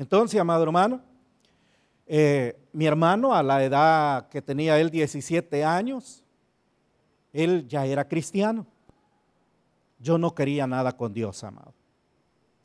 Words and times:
Entonces, 0.00 0.40
amado 0.40 0.62
hermano, 0.62 1.02
eh, 2.06 2.58
mi 2.72 2.86
hermano 2.86 3.34
a 3.34 3.42
la 3.42 3.62
edad 3.62 4.30
que 4.30 4.40
tenía 4.40 4.80
él 4.80 4.88
17 4.88 5.62
años, 5.62 6.24
él 7.34 7.68
ya 7.68 7.84
era 7.84 8.08
cristiano. 8.08 8.66
Yo 9.98 10.16
no 10.16 10.34
quería 10.34 10.66
nada 10.66 10.96
con 10.96 11.12
Dios, 11.12 11.44
amado. 11.44 11.74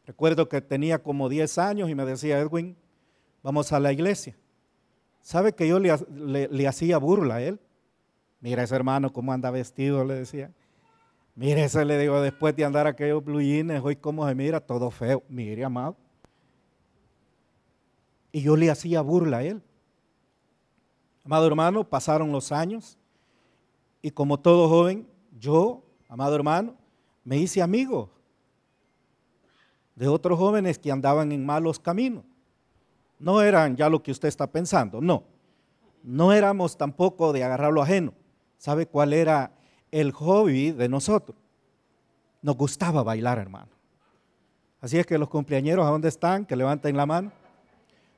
Recuerdo 0.05 0.47
que 0.47 0.61
tenía 0.61 1.03
como 1.03 1.27
10 1.27 1.57
años 1.57 1.89
y 1.89 1.95
me 1.95 2.05
decía, 2.05 2.39
Edwin, 2.39 2.77
vamos 3.43 3.73
a 3.73 3.81
la 3.81 3.91
iglesia. 3.91 4.37
¿Sabe 5.19 5.51
que 5.51 5.67
yo 5.67 5.77
le, 5.77 6.67
hacía 6.69 6.97
burla 6.99 7.35
a 7.35 7.41
él? 7.41 7.59
Mira 8.39 8.63
ese 8.63 8.75
hermano 8.77 9.11
cómo 9.11 9.33
anda 9.33 9.51
vestido, 9.51 10.05
le 10.05 10.13
decía. 10.13 10.53
Mire 11.35 11.65
ese, 11.65 11.83
le 11.83 11.99
digo, 11.99 12.21
después 12.21 12.55
de 12.55 12.63
andar 12.63 12.87
aquellos 12.87 13.21
blue 13.25 13.41
hoy 13.83 13.97
cómo 13.97 14.25
se 14.25 14.35
mira, 14.35 14.61
todo 14.61 14.89
feo. 14.89 15.21
Mire, 15.27 15.65
amado. 15.65 15.97
Y 18.35 18.41
yo 18.41 18.57
le 18.57 18.69
hacía 18.69 18.99
burla 18.99 19.37
a 19.37 19.43
él. 19.43 19.61
Amado 21.23 21.47
hermano, 21.47 21.85
pasaron 21.85 22.33
los 22.33 22.51
años 22.51 22.97
y 24.01 24.11
como 24.11 24.37
todo 24.41 24.67
joven, 24.67 25.07
yo, 25.39 25.85
amado 26.09 26.35
hermano, 26.35 26.75
me 27.23 27.37
hice 27.37 27.61
amigo 27.61 28.09
de 29.95 30.09
otros 30.09 30.37
jóvenes 30.37 30.77
que 30.77 30.91
andaban 30.91 31.31
en 31.31 31.45
malos 31.45 31.79
caminos. 31.79 32.25
No 33.19 33.41
eran 33.41 33.77
ya 33.77 33.87
lo 33.87 34.03
que 34.03 34.11
usted 34.11 34.27
está 34.27 34.51
pensando, 34.51 34.99
no. 34.99 35.23
No 36.03 36.33
éramos 36.33 36.75
tampoco 36.75 37.31
de 37.31 37.41
agarrarlo 37.41 37.81
ajeno. 37.81 38.13
¿Sabe 38.57 38.85
cuál 38.85 39.13
era 39.13 39.53
el 39.91 40.11
hobby 40.11 40.71
de 40.71 40.89
nosotros? 40.89 41.37
Nos 42.41 42.57
gustaba 42.57 43.01
bailar, 43.01 43.37
hermano. 43.37 43.71
Así 44.81 44.99
es 44.99 45.05
que 45.05 45.17
los 45.17 45.29
cumpleañeros, 45.29 45.85
¿a 45.85 45.89
dónde 45.89 46.09
están? 46.09 46.45
Que 46.45 46.57
levanten 46.57 46.97
la 46.97 47.05
mano. 47.05 47.44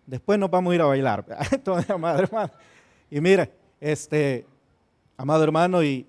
Después 0.07 0.39
nos 0.39 0.49
vamos 0.49 0.71
a 0.71 0.75
ir 0.75 0.81
a 0.81 0.85
bailar. 0.85 1.25
Amado 1.89 2.20
hermano. 2.20 2.52
Y 3.11 3.22
mire, 3.22 3.52
este, 3.80 4.45
amado 5.16 5.44
hermano, 5.44 5.83
y 5.83 6.08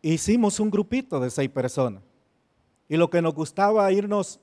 hicimos 0.00 0.60
un 0.60 0.70
grupito 0.70 1.18
de 1.18 1.30
seis 1.30 1.50
personas. 1.50 2.02
Y 2.88 2.96
lo 2.96 3.10
que 3.10 3.20
nos 3.20 3.34
gustaba 3.34 3.90
irnos 3.90 4.40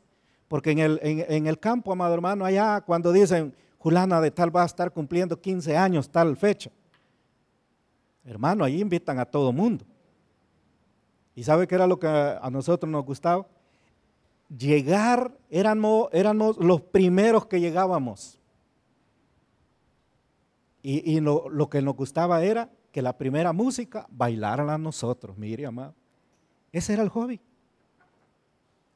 porque 0.49 0.71
en 0.71 0.79
el, 0.79 0.99
en, 1.03 1.45
el 1.45 1.59
campo, 1.59 1.91
amado 1.91 2.13
hermano, 2.13 2.43
allá 2.43 2.81
cuando 2.81 3.11
dicen, 3.11 3.53
Julana 3.77 4.19
de 4.19 4.31
tal 4.31 4.53
va 4.53 4.63
a 4.63 4.65
estar 4.65 4.91
cumpliendo 4.91 5.39
15 5.39 5.77
años, 5.77 6.09
tal 6.09 6.35
fecha. 6.35 6.71
Hermano, 8.25 8.65
ahí 8.65 8.81
invitan 8.81 9.19
a 9.19 9.25
todo 9.25 9.53
mundo. 9.53 9.85
¿Y 11.35 11.43
sabe 11.43 11.67
qué 11.67 11.75
era 11.75 11.85
lo 11.85 11.99
que 11.99 12.07
a 12.07 12.49
nosotros 12.51 12.91
nos 12.91 13.05
gustaba? 13.05 13.45
Llegar, 14.49 15.31
éramos, 15.51 16.09
éramos 16.11 16.57
los 16.57 16.81
primeros 16.81 17.45
que 17.45 17.61
llegábamos. 17.61 18.38
Y, 20.81 21.19
lo, 21.19 21.69
que 21.69 21.81
nos 21.81 21.95
gustaba 21.95 22.43
era 22.43 22.69
que 22.91 23.01
la 23.01 23.17
primera 23.17 23.51
música 23.51 24.07
bailaran 24.09 24.69
a 24.69 24.77
nosotros, 24.77 25.37
mire, 25.37 25.65
amado. 25.65 25.93
Ese 26.71 26.93
era 26.93 27.03
el 27.03 27.09
hobby. 27.09 27.39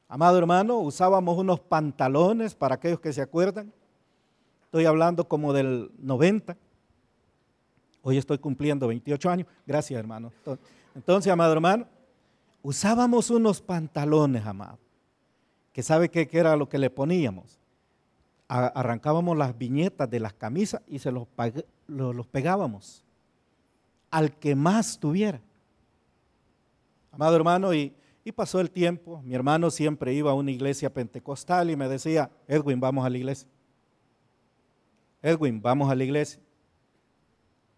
Amado 0.08 0.38
hermano, 0.38 0.78
usábamos 0.78 1.36
unos 1.36 1.60
pantalones 1.60 2.54
para 2.54 2.76
aquellos 2.76 3.00
que 3.00 3.12
se 3.12 3.20
acuerdan. 3.20 3.72
Estoy 4.64 4.86
hablando 4.86 5.28
como 5.28 5.52
del 5.52 5.90
90. 5.98 6.56
Hoy 8.02 8.18
estoy 8.18 8.38
cumpliendo 8.38 8.86
28 8.88 9.30
años. 9.30 9.48
Gracias, 9.66 9.98
hermano. 9.98 10.32
Entonces, 10.94 11.32
amado 11.32 11.52
hermano, 11.52 11.86
usábamos 12.62 13.30
unos 13.30 13.60
pantalones, 13.60 14.44
amado. 14.46 14.78
Que 15.72 15.82
sabe 15.82 16.10
qué, 16.10 16.28
era 16.32 16.56
lo 16.56 16.68
que 16.68 16.78
le 16.78 16.90
poníamos. 16.90 17.58
Arrancábamos 18.46 19.36
las 19.36 19.56
viñetas 19.56 20.08
de 20.08 20.20
las 20.20 20.34
camisas 20.34 20.82
y 20.86 20.98
se 20.98 21.10
los, 21.10 21.26
los 21.86 22.26
pegábamos 22.26 23.04
al 24.10 24.36
que 24.38 24.54
más 24.54 24.98
tuviera. 24.98 25.40
Amado 27.12 27.36
hermano, 27.36 27.74
y 27.74 27.94
y 28.24 28.32
pasó 28.32 28.58
el 28.58 28.70
tiempo, 28.70 29.20
mi 29.22 29.34
hermano 29.34 29.70
siempre 29.70 30.14
iba 30.14 30.30
a 30.30 30.34
una 30.34 30.50
iglesia 30.50 30.92
pentecostal 30.92 31.70
y 31.70 31.76
me 31.76 31.88
decía, 31.88 32.30
Edwin, 32.48 32.80
vamos 32.80 33.04
a 33.04 33.10
la 33.10 33.18
iglesia. 33.18 33.46
Edwin, 35.20 35.60
vamos 35.60 35.90
a 35.90 35.94
la 35.94 36.04
iglesia. 36.04 36.40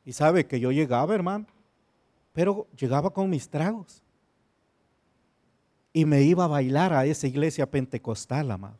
Y 0.04 0.12
sabe 0.12 0.46
que 0.46 0.60
yo 0.60 0.70
llegaba, 0.70 1.16
hermano, 1.16 1.46
pero 2.32 2.68
llegaba 2.76 3.10
con 3.10 3.28
mis 3.28 3.48
tragos. 3.48 4.04
Y 5.92 6.04
me 6.04 6.22
iba 6.22 6.44
a 6.44 6.48
bailar 6.48 6.92
a 6.92 7.06
esa 7.06 7.26
iglesia 7.26 7.68
pentecostal, 7.68 8.52
amado. 8.52 8.78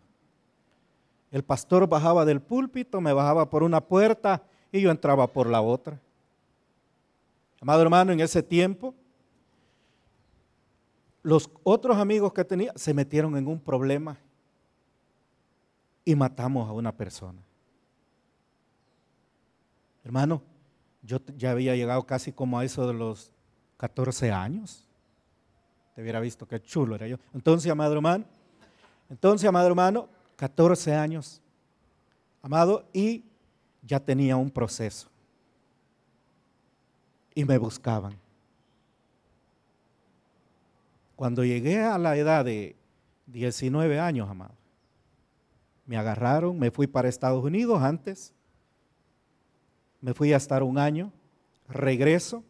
El 1.32 1.42
pastor 1.42 1.88
bajaba 1.88 2.24
del 2.24 2.40
púlpito, 2.40 3.00
me 3.00 3.12
bajaba 3.12 3.50
por 3.50 3.64
una 3.64 3.80
puerta 3.80 4.44
y 4.72 4.80
yo 4.80 4.90
entraba 4.90 5.26
por 5.32 5.48
la 5.48 5.60
otra. 5.60 6.00
Amado 7.60 7.82
hermano, 7.82 8.12
en 8.12 8.20
ese 8.20 8.42
tiempo 8.42 8.94
los 11.26 11.50
otros 11.64 11.96
amigos 11.96 12.32
que 12.32 12.44
tenía 12.44 12.72
se 12.76 12.94
metieron 12.94 13.36
en 13.36 13.48
un 13.48 13.58
problema 13.58 14.16
y 16.04 16.14
matamos 16.14 16.68
a 16.68 16.72
una 16.72 16.92
persona. 16.92 17.42
Hermano, 20.04 20.40
yo 21.02 21.18
ya 21.36 21.50
había 21.50 21.74
llegado 21.74 22.06
casi 22.06 22.30
como 22.30 22.60
a 22.60 22.64
eso 22.64 22.86
de 22.86 22.94
los 22.94 23.32
14 23.76 24.30
años. 24.30 24.86
Te 25.96 26.02
hubiera 26.02 26.20
visto 26.20 26.46
qué 26.46 26.62
chulo 26.62 26.94
era 26.94 27.08
yo. 27.08 27.16
Entonces, 27.34 27.72
amado 27.72 27.94
hermano, 27.94 28.24
entonces, 29.10 29.48
amado 29.48 29.66
hermano, 29.66 30.08
14 30.36 30.94
años, 30.94 31.42
amado, 32.40 32.88
y 32.92 33.24
ya 33.86 34.00
tenía 34.00 34.36
un 34.36 34.50
proceso. 34.50 35.08
Y 37.34 37.44
me 37.44 37.56
buscaban. 37.58 38.16
Cuando 41.14 41.44
llegué 41.44 41.82
a 41.82 41.96
la 41.96 42.16
edad 42.16 42.44
de 42.44 42.76
19 43.26 43.98
años, 44.00 44.28
amado, 44.28 44.54
me 45.86 45.96
agarraron, 45.96 46.58
me 46.58 46.70
fui 46.70 46.86
para 46.86 47.08
Estados 47.08 47.42
Unidos 47.42 47.80
antes, 47.80 48.34
me 50.00 50.12
fui 50.12 50.32
a 50.32 50.36
estar 50.36 50.62
un 50.62 50.78
año, 50.78 51.12
regreso, 51.68 52.42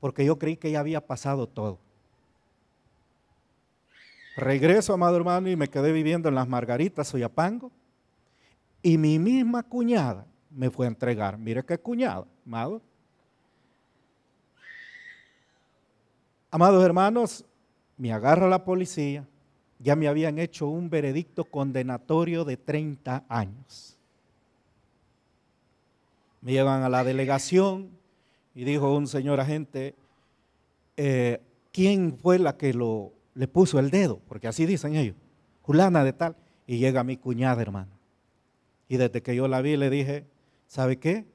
porque 0.00 0.24
yo 0.24 0.38
creí 0.38 0.56
que 0.56 0.70
ya 0.70 0.80
había 0.80 1.06
pasado 1.06 1.46
todo. 1.46 1.78
Regreso, 4.36 4.94
amado 4.94 5.16
hermano, 5.16 5.50
y 5.50 5.56
me 5.56 5.68
quedé 5.68 5.92
viviendo 5.92 6.28
en 6.28 6.34
las 6.34 6.48
Margaritas, 6.48 7.08
Soyapango, 7.08 7.72
y 8.82 8.98
mi 8.98 9.18
misma 9.18 9.62
cuñada 9.62 10.26
me 10.50 10.70
fue 10.70 10.86
a 10.86 10.88
entregar. 10.88 11.38
Mire 11.38 11.64
qué 11.64 11.78
cuñada, 11.78 12.26
amado. 12.46 12.82
Amados 16.50 16.82
hermanos, 16.82 17.44
me 17.96 18.12
agarra 18.12 18.48
la 18.48 18.64
policía, 18.64 19.26
ya 19.78 19.94
me 19.96 20.08
habían 20.08 20.38
hecho 20.38 20.66
un 20.66 20.88
veredicto 20.88 21.44
condenatorio 21.44 22.44
de 22.44 22.56
30 22.56 23.24
años. 23.28 23.98
Me 26.40 26.52
llevan 26.52 26.82
a 26.82 26.88
la 26.88 27.04
delegación 27.04 27.90
y 28.54 28.64
dijo 28.64 28.96
un 28.96 29.06
señor 29.06 29.40
agente, 29.40 29.94
eh, 30.96 31.40
¿quién 31.70 32.16
fue 32.16 32.38
la 32.38 32.56
que 32.56 32.72
le 33.34 33.48
puso 33.48 33.78
el 33.78 33.90
dedo? 33.90 34.20
Porque 34.26 34.48
así 34.48 34.64
dicen 34.64 34.96
ellos, 34.96 35.16
Julana 35.68 36.02
de 36.02 36.14
tal. 36.14 36.34
Y 36.66 36.78
llega 36.78 37.04
mi 37.04 37.18
cuñada, 37.18 37.60
hermano. 37.60 37.97
Y 38.88 38.96
desde 38.96 39.22
que 39.22 39.36
yo 39.36 39.48
la 39.48 39.60
vi 39.60 39.76
le 39.76 39.90
dije, 39.90 40.26
¿sabe 40.66 40.98
qué? 40.98 41.26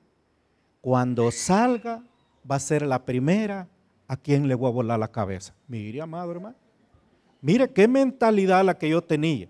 Cuando 0.81 1.31
salga 1.31 2.03
va 2.49 2.55
a 2.55 2.59
ser 2.59 2.81
la 2.81 3.05
primera 3.05 3.69
¿a 4.07 4.17
quién 4.17 4.47
le 4.47 4.55
voy 4.55 4.69
a 4.69 4.71
volar 4.73 4.99
la 4.99 5.11
cabeza? 5.11 5.53
Mire, 5.67 6.01
amado 6.01 6.31
hermano. 6.31 6.55
Mire 7.41 7.71
qué 7.71 7.87
mentalidad 7.87 8.63
la 8.63 8.77
que 8.77 8.89
yo 8.89 9.01
tenía. 9.01 9.49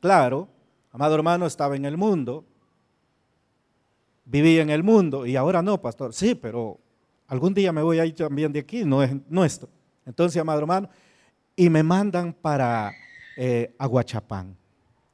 Claro, 0.00 0.48
amado 0.92 1.14
hermano, 1.14 1.46
estaba 1.46 1.76
en 1.76 1.84
el 1.84 1.96
mundo, 1.96 2.44
vivía 4.24 4.62
en 4.62 4.70
el 4.70 4.82
mundo 4.82 5.26
y 5.26 5.36
ahora 5.36 5.62
no, 5.62 5.80
pastor. 5.80 6.12
Sí, 6.12 6.34
pero 6.34 6.78
algún 7.26 7.54
día 7.54 7.72
me 7.72 7.82
voy 7.82 7.98
a 7.98 8.06
ir 8.06 8.14
también 8.14 8.52
de 8.52 8.60
aquí, 8.60 8.84
no 8.84 9.02
es 9.02 9.10
nuestro. 9.28 9.68
Entonces, 10.04 10.40
amado 10.40 10.60
hermano, 10.60 10.88
y 11.54 11.68
me 11.70 11.82
mandan 11.82 12.32
para 12.32 12.92
eh, 13.36 13.74
Aguachapán. 13.78 14.56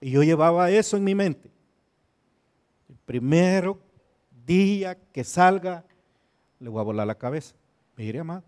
Y 0.06 0.12
yo 0.12 0.22
llevaba 0.22 0.70
eso 0.70 0.96
en 0.96 1.02
mi 1.02 1.16
mente. 1.16 1.50
El 2.88 2.94
primero 3.06 3.80
día 4.46 4.94
que 4.94 5.24
salga, 5.24 5.84
le 6.60 6.68
voy 6.68 6.80
a 6.80 6.84
volar 6.84 7.08
la 7.08 7.16
cabeza. 7.16 7.56
Mire, 7.96 8.20
amado. 8.20 8.44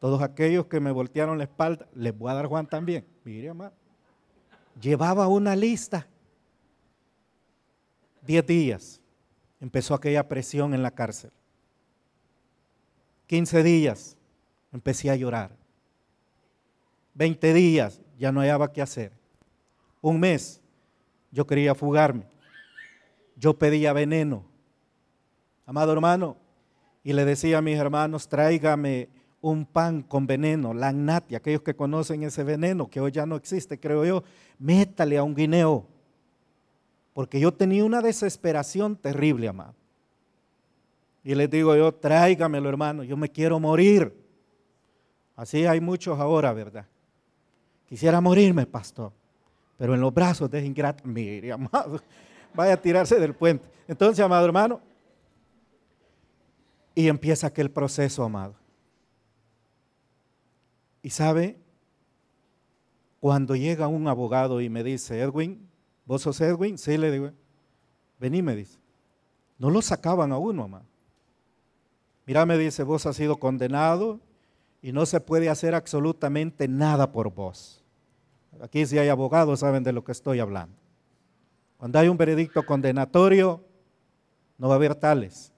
Todos 0.00 0.20
aquellos 0.22 0.66
que 0.66 0.80
me 0.80 0.90
voltearon 0.90 1.38
la 1.38 1.44
espalda, 1.44 1.86
les 1.94 2.18
voy 2.18 2.32
a 2.32 2.34
dar 2.34 2.46
Juan 2.46 2.66
también. 2.66 3.06
Mire, 3.22 3.50
amado. 3.50 3.74
Llevaba 4.80 5.28
una 5.28 5.54
lista. 5.54 6.08
Diez 8.22 8.44
días. 8.44 9.00
Empezó 9.60 9.94
aquella 9.94 10.26
presión 10.26 10.74
en 10.74 10.82
la 10.82 10.90
cárcel. 10.90 11.30
Quince 13.28 13.62
días. 13.62 14.16
Empecé 14.72 15.10
a 15.10 15.14
llorar. 15.14 15.52
Veinte 17.14 17.54
días. 17.54 18.00
Ya 18.18 18.32
no 18.32 18.40
hallaba 18.40 18.72
qué 18.72 18.82
hacer. 18.82 19.12
Un 20.06 20.20
mes. 20.20 20.60
yo 21.32 21.44
quería 21.48 21.74
fugarme. 21.74 22.28
Yo 23.34 23.58
pedía 23.58 23.92
veneno. 23.92 24.44
Amado 25.66 25.92
hermano, 25.92 26.36
y 27.02 27.12
le 27.12 27.24
decía 27.24 27.58
a 27.58 27.60
mis 27.60 27.76
hermanos, 27.76 28.28
tráigame 28.28 29.08
un 29.40 29.66
pan 29.66 30.02
con 30.02 30.24
veneno, 30.24 30.72
la 30.72 30.90
agnatia, 30.90 31.38
aquellos 31.38 31.62
que 31.62 31.74
conocen 31.74 32.22
ese 32.22 32.44
veneno, 32.44 32.88
que 32.88 33.00
hoy 33.00 33.10
ya 33.10 33.26
no 33.26 33.34
existe, 33.34 33.80
creo 33.80 34.04
yo, 34.04 34.22
métale 34.60 35.18
a 35.18 35.24
un 35.24 35.34
guineo. 35.34 35.88
Porque 37.12 37.40
yo 37.40 37.52
tenía 37.52 37.84
una 37.84 38.00
desesperación 38.00 38.94
terrible, 38.94 39.48
amado. 39.48 39.74
Y 41.24 41.34
les 41.34 41.50
digo 41.50 41.74
yo, 41.74 41.92
tráigamelo, 41.92 42.68
hermano, 42.68 43.02
yo 43.02 43.16
me 43.16 43.28
quiero 43.28 43.58
morir. 43.58 44.14
Así 45.34 45.66
hay 45.66 45.80
muchos 45.80 46.16
ahora, 46.20 46.52
¿verdad? 46.52 46.86
Quisiera 47.86 48.20
morirme, 48.20 48.66
pastor, 48.66 49.12
pero 49.76 49.94
en 49.94 50.00
los 50.00 50.12
brazos 50.12 50.50
de 50.50 50.64
ingrato, 50.64 51.04
mire, 51.06 51.52
amado, 51.52 52.00
vaya 52.54 52.74
a 52.74 52.76
tirarse 52.76 53.18
del 53.20 53.34
puente. 53.34 53.68
Entonces, 53.86 54.24
amado 54.24 54.44
hermano, 54.44 54.80
y 56.94 57.08
empieza 57.08 57.46
aquel 57.48 57.70
proceso, 57.70 58.24
amado. 58.24 58.54
Y 61.02 61.10
sabe, 61.10 61.58
cuando 63.20 63.54
llega 63.54 63.86
un 63.86 64.08
abogado 64.08 64.60
y 64.60 64.68
me 64.68 64.82
dice, 64.82 65.20
Edwin, 65.20 65.68
¿vos 66.04 66.22
sos 66.22 66.40
Edwin? 66.40 66.78
Sí, 66.78 66.96
le 66.96 67.10
digo, 67.10 67.30
vení, 68.18 68.42
me 68.42 68.56
dice. 68.56 68.78
No 69.58 69.70
lo 69.70 69.82
sacaban 69.82 70.32
a 70.32 70.38
uno, 70.38 70.64
amado. 70.64 70.86
Mira, 72.26 72.44
me 72.44 72.58
dice, 72.58 72.82
vos 72.82 73.06
has 73.06 73.16
sido 73.16 73.36
condenado 73.36 74.20
y 74.82 74.92
no 74.92 75.06
se 75.06 75.20
puede 75.20 75.48
hacer 75.48 75.74
absolutamente 75.74 76.66
nada 76.66 77.12
por 77.12 77.32
vos. 77.32 77.84
Aquí 78.62 78.86
si 78.86 78.98
hay 78.98 79.08
abogados 79.08 79.60
saben 79.60 79.82
de 79.82 79.92
lo 79.92 80.04
que 80.04 80.12
estoy 80.12 80.40
hablando. 80.40 80.76
Cuando 81.76 81.98
hay 81.98 82.08
un 82.08 82.16
veredicto 82.16 82.64
condenatorio, 82.64 83.62
no 84.58 84.68
va 84.68 84.74
a 84.74 84.76
haber 84.76 84.94
tales. 84.94 85.52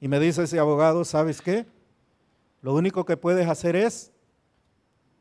Y 0.00 0.08
me 0.08 0.20
dice 0.20 0.42
ese 0.42 0.58
abogado, 0.58 1.04
¿sabes 1.04 1.40
qué? 1.40 1.66
Lo 2.62 2.74
único 2.74 3.04
que 3.04 3.16
puedes 3.16 3.48
hacer 3.48 3.76
es 3.76 4.12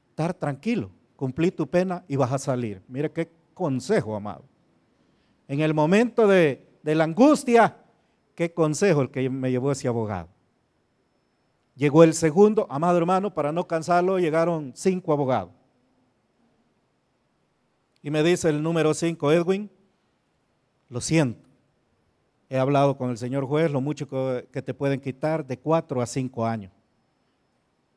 estar 0.09 0.33
tranquilo, 0.33 0.91
cumplir 1.15 1.55
tu 1.55 1.67
pena 1.67 2.03
y 2.07 2.15
vas 2.15 2.31
a 2.31 2.37
salir. 2.37 2.81
Mire 2.87 3.11
qué 3.11 3.31
consejo, 3.53 4.15
amado. 4.15 4.43
En 5.47 5.59
el 5.59 5.73
momento 5.73 6.27
de, 6.27 6.67
de 6.83 6.95
la 6.95 7.05
angustia, 7.05 7.77
qué 8.35 8.53
consejo 8.53 9.01
el 9.01 9.09
que 9.09 9.29
me 9.29 9.51
llevó 9.51 9.71
ese 9.71 9.87
abogado. 9.87 10.29
Llegó 11.75 12.03
el 12.03 12.13
segundo, 12.13 12.67
amado 12.69 12.97
hermano, 12.97 13.33
para 13.33 13.51
no 13.51 13.67
cansarlo, 13.67 14.19
llegaron 14.19 14.73
cinco 14.75 15.11
abogados. 15.11 15.51
Y 18.03 18.11
me 18.11 18.21
dice 18.21 18.49
el 18.49 18.61
número 18.61 18.93
cinco, 18.93 19.31
Edwin, 19.31 19.71
lo 20.89 20.99
siento. 20.99 21.49
He 22.49 22.59
hablado 22.59 22.97
con 22.97 23.09
el 23.09 23.17
señor 23.17 23.45
juez, 23.45 23.71
lo 23.71 23.81
mucho 23.81 24.07
que 24.07 24.61
te 24.61 24.73
pueden 24.73 24.99
quitar 24.99 25.47
de 25.47 25.57
cuatro 25.57 26.01
a 26.01 26.05
cinco 26.05 26.45
años. 26.45 26.71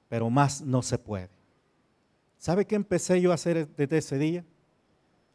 Pero 0.08 0.30
más 0.30 0.62
no 0.62 0.80
se 0.80 0.96
puede. 0.96 1.28
¿Sabe 2.38 2.64
qué 2.64 2.76
empecé 2.76 3.20
yo 3.20 3.32
a 3.32 3.34
hacer 3.34 3.68
desde 3.76 3.98
ese 3.98 4.16
día? 4.16 4.44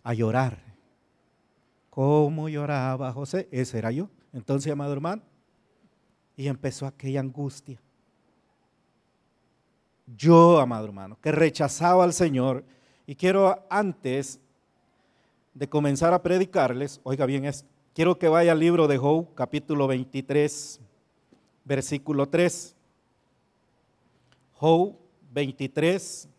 A 0.03 0.13
llorar. 0.13 0.63
¿Cómo 1.89 2.47
lloraba 2.47 3.11
José? 3.11 3.49
Ese 3.51 3.77
era 3.77 3.91
yo. 3.91 4.09
Entonces, 4.31 4.71
amado 4.71 4.93
hermano, 4.93 5.21
y 6.37 6.47
empezó 6.47 6.87
aquella 6.87 7.19
angustia. 7.19 7.79
Yo, 10.07 10.59
amado 10.59 10.85
hermano, 10.85 11.19
que 11.21 11.33
rechazaba 11.33 12.05
al 12.05 12.13
Señor, 12.13 12.63
y 13.05 13.15
quiero 13.15 13.65
antes 13.69 14.39
de 15.53 15.67
comenzar 15.67 16.13
a 16.13 16.23
predicarles, 16.23 17.01
oiga 17.03 17.25
bien 17.25 17.45
esto, 17.45 17.67
quiero 17.93 18.17
que 18.17 18.27
vaya 18.27 18.53
al 18.53 18.59
libro 18.59 18.87
de 18.87 18.97
Job, 18.97 19.33
capítulo 19.35 19.87
23, 19.87 20.79
versículo 21.65 22.27
3. 22.27 22.75
Job 24.53 24.95
23, 25.31 26.29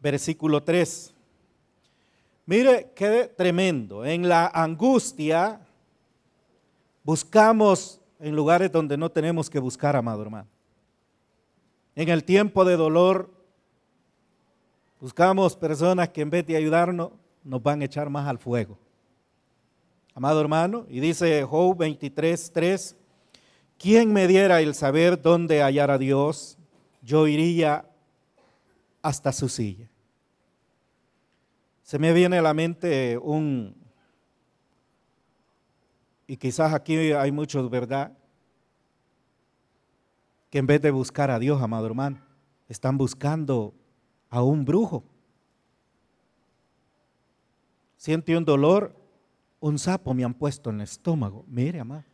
versículo 0.00 0.62
3. 0.62 1.14
Mire 2.46 2.92
qué 2.94 3.32
tremendo. 3.36 4.04
En 4.04 4.28
la 4.28 4.46
angustia 4.46 5.60
buscamos 7.04 8.00
en 8.20 8.34
lugares 8.34 8.72
donde 8.72 8.96
no 8.96 9.10
tenemos 9.10 9.50
que 9.50 9.58
buscar, 9.58 9.96
amado 9.96 10.22
hermano. 10.22 10.48
En 11.94 12.08
el 12.08 12.24
tiempo 12.24 12.64
de 12.64 12.76
dolor 12.76 13.30
buscamos 15.00 15.56
personas 15.56 16.08
que 16.08 16.22
en 16.22 16.30
vez 16.30 16.46
de 16.46 16.56
ayudarnos 16.56 17.10
nos 17.44 17.62
van 17.62 17.82
a 17.82 17.84
echar 17.84 18.10
más 18.10 18.26
al 18.26 18.38
fuego. 18.38 18.78
Amado 20.14 20.40
hermano, 20.40 20.84
y 20.88 21.00
dice 21.00 21.44
Job 21.44 21.76
23, 21.78 22.52
3, 22.52 22.96
¿quién 23.78 24.12
me 24.12 24.26
diera 24.26 24.60
el 24.60 24.74
saber 24.74 25.20
dónde 25.20 25.62
hallar 25.62 25.90
a 25.90 25.98
Dios? 25.98 26.58
Yo 27.02 27.26
iría 27.28 27.88
hasta 29.00 29.32
su 29.32 29.48
silla. 29.48 29.88
Se 31.82 31.98
me 31.98 32.12
viene 32.12 32.38
a 32.38 32.42
la 32.42 32.52
mente 32.52 33.16
un, 33.16 33.74
y 36.26 36.36
quizás 36.36 36.74
aquí 36.74 36.94
hay 37.12 37.32
muchos, 37.32 37.70
¿verdad? 37.70 38.12
Que 40.50 40.58
en 40.58 40.66
vez 40.66 40.82
de 40.82 40.90
buscar 40.90 41.30
a 41.30 41.38
Dios, 41.38 41.62
amado 41.62 41.86
hermano, 41.86 42.20
están 42.68 42.98
buscando 42.98 43.72
a 44.28 44.42
un 44.42 44.66
brujo. 44.66 45.02
Siente 47.98 48.36
un 48.36 48.44
dolor, 48.44 48.94
un 49.58 49.76
sapo 49.76 50.14
me 50.14 50.24
han 50.24 50.32
puesto 50.32 50.70
en 50.70 50.76
el 50.76 50.82
estómago. 50.82 51.44
Mire, 51.48 51.80
amado. 51.80 52.04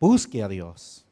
Busque 0.00 0.42
a 0.42 0.48
Dios. 0.48 1.06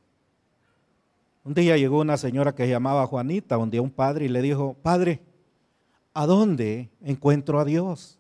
Un 1.45 1.55
día 1.55 1.77
llegó 1.77 2.01
una 2.01 2.17
señora 2.17 2.53
que 2.53 2.65
se 2.65 2.71
llamaba 2.71 3.07
Juanita, 3.07 3.57
un 3.57 3.71
día 3.71 3.81
un 3.81 3.91
padre 3.91 4.25
y 4.25 4.29
le 4.29 4.43
dijo, 4.43 4.75
Padre, 4.83 5.21
¿a 6.13 6.27
dónde 6.27 6.91
encuentro 7.01 7.61
a 7.61 7.65
Dios? 7.65 8.19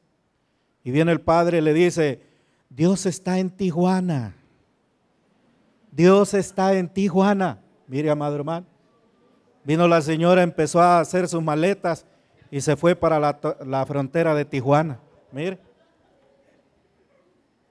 Y 0.85 0.93
viene 0.93 1.11
el 1.11 1.21
padre 1.21 1.59
y 1.59 1.63
le 1.63 1.75
dice, 1.75 2.23
Dios 2.69 3.07
está 3.07 3.41
en 3.41 3.51
Tijuana. 3.51 4.37
Dios 5.91 6.35
está 6.35 6.75
en 6.75 6.89
Tijuana. 6.89 7.59
Mire, 7.89 8.11
amado 8.11 8.37
hermano. 8.37 8.65
Vino 9.65 9.89
la 9.89 10.01
señora, 10.01 10.45
empezó 10.45 10.81
a 10.81 11.01
hacer 11.01 11.27
sus 11.27 11.43
maletas 11.43 12.07
y 12.51 12.61
se 12.61 12.77
fue 12.77 12.97
para 12.97 13.19
la, 13.19 13.39
la 13.65 13.87
frontera 13.87 14.35
de 14.35 14.45
Tijuana. 14.45 15.01
Mire. 15.33 15.59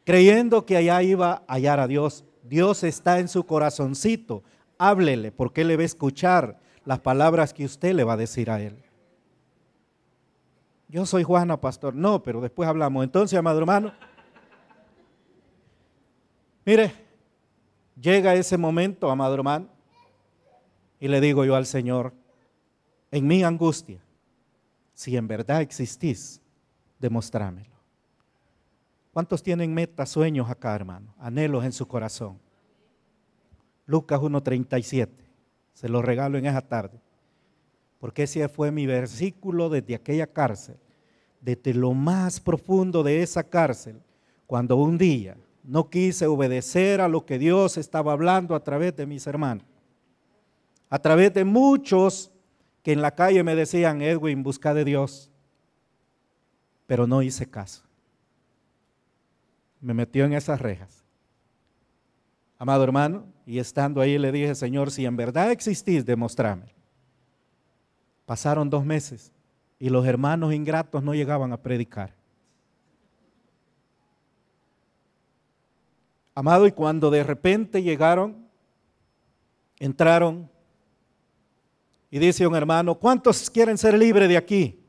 Creyendo 0.06 0.66
que 0.66 0.78
allá 0.78 1.02
iba 1.04 1.44
a 1.48 1.54
hallar 1.54 1.80
a 1.80 1.88
Dios. 1.88 2.24
Dios 2.44 2.84
está 2.84 3.20
en 3.20 3.28
su 3.28 3.46
corazoncito 3.46 4.44
háblele, 4.80 5.32
porque 5.32 5.62
Él 5.62 5.68
le 5.68 5.76
va 5.76 5.84
a 5.84 5.86
escuchar 5.86 6.58
las 6.86 7.00
palabras 7.00 7.54
que 7.54 7.66
usted 7.66 7.94
le 7.94 8.04
va 8.04 8.14
a 8.14 8.18
decir 8.18 8.50
a 8.50 8.60
Él. 8.60 8.82
Yo 10.88 11.06
soy 11.06 11.22
Juana, 11.22 11.62
pastor. 11.62 11.94
No, 11.94 12.24
pero 12.24 12.42
después 12.42 12.68
hablamos. 12.68 13.04
Entonces, 13.04 13.38
amado 13.38 13.60
hermano, 13.60 13.94
mire, 16.66 16.92
llega 18.02 18.34
ese 18.34 18.58
momento, 18.58 19.12
amado 19.12 19.36
hermano, 19.36 19.68
y 21.00 21.08
le 21.08 21.22
digo 21.22 21.46
yo 21.46 21.56
al 21.56 21.68
Señor, 21.68 22.14
en 23.12 23.28
mi 23.28 23.44
angustia, 23.44 24.00
si 25.00 25.16
en 25.16 25.30
verdad 25.30 25.62
existís, 25.62 26.42
demostrámelo. 27.00 27.72
¿Cuántos 29.14 29.42
tienen 29.42 29.74
metas, 29.74 30.10
sueños 30.10 30.50
acá, 30.50 30.76
hermano? 30.76 31.16
Anhelos 31.18 31.64
en 31.64 31.72
su 31.72 31.88
corazón. 31.88 32.38
Lucas 33.86 34.20
1.37. 34.20 35.08
Se 35.72 35.88
lo 35.88 36.02
regalo 36.02 36.38
en 36.38 36.48
esa 36.48 36.62
tarde. 36.62 37.00
Porque 37.98 38.24
ese 38.24 38.50
fue 38.50 38.74
mi 38.74 38.86
versículo 38.88 39.70
desde 39.70 39.96
aquella 39.96 40.28
cárcel, 40.28 40.76
desde 41.40 41.74
lo 41.74 41.94
más 41.94 42.42
profundo 42.42 43.02
de 43.02 43.24
esa 43.24 43.46
cárcel, 43.46 44.02
cuando 44.48 44.76
un 44.76 44.98
día 44.98 45.38
no 45.64 45.90
quise 45.90 46.28
obedecer 46.28 47.00
a 47.00 47.08
lo 47.08 47.26
que 47.26 47.40
Dios 47.40 47.78
estaba 47.78 48.12
hablando 48.12 48.54
a 48.54 48.66
través 48.66 48.98
de 48.98 49.06
mis 49.06 49.26
hermanos. 49.28 49.64
A 50.90 51.00
través 51.00 51.34
de 51.34 51.46
muchos 51.46 52.34
en 52.92 53.02
la 53.02 53.12
calle 53.12 53.44
me 53.44 53.56
decían, 53.56 54.02
Edwin, 54.02 54.44
busca 54.44 54.74
de 54.74 54.86
Dios. 54.86 55.30
Pero 56.88 57.08
no 57.08 57.22
hice 57.22 57.50
caso. 57.50 57.84
Me 59.82 59.94
metió 59.94 60.26
en 60.26 60.34
esas 60.34 60.62
rejas. 60.62 61.04
Amado 62.58 62.84
hermano, 62.84 63.26
y 63.46 63.60
estando 63.60 64.02
ahí 64.02 64.18
le 64.18 64.32
dije, 64.32 64.54
Señor, 64.54 64.92
si 64.92 65.06
en 65.06 65.16
verdad 65.16 65.52
existís, 65.52 66.06
demostrame. 66.06 66.76
Pasaron 68.26 68.70
dos 68.70 68.86
meses 68.86 69.32
y 69.80 69.90
los 69.90 70.06
hermanos 70.06 70.54
ingratos 70.54 71.02
no 71.02 71.16
llegaban 71.16 71.54
a 71.54 71.58
predicar. 71.58 72.14
Amado, 76.36 76.68
y 76.68 76.72
cuando 76.72 77.10
de 77.10 77.24
repente 77.24 77.82
llegaron, 77.82 78.48
entraron, 79.80 80.50
y 82.12 82.20
dice 82.20 82.48
un 82.48 82.56
hermano, 82.56 82.96
¿cuántos 82.96 83.50
quieren 83.50 83.78
ser 83.78 83.98
libres 83.98 84.28
de 84.28 84.38
aquí? 84.38 84.80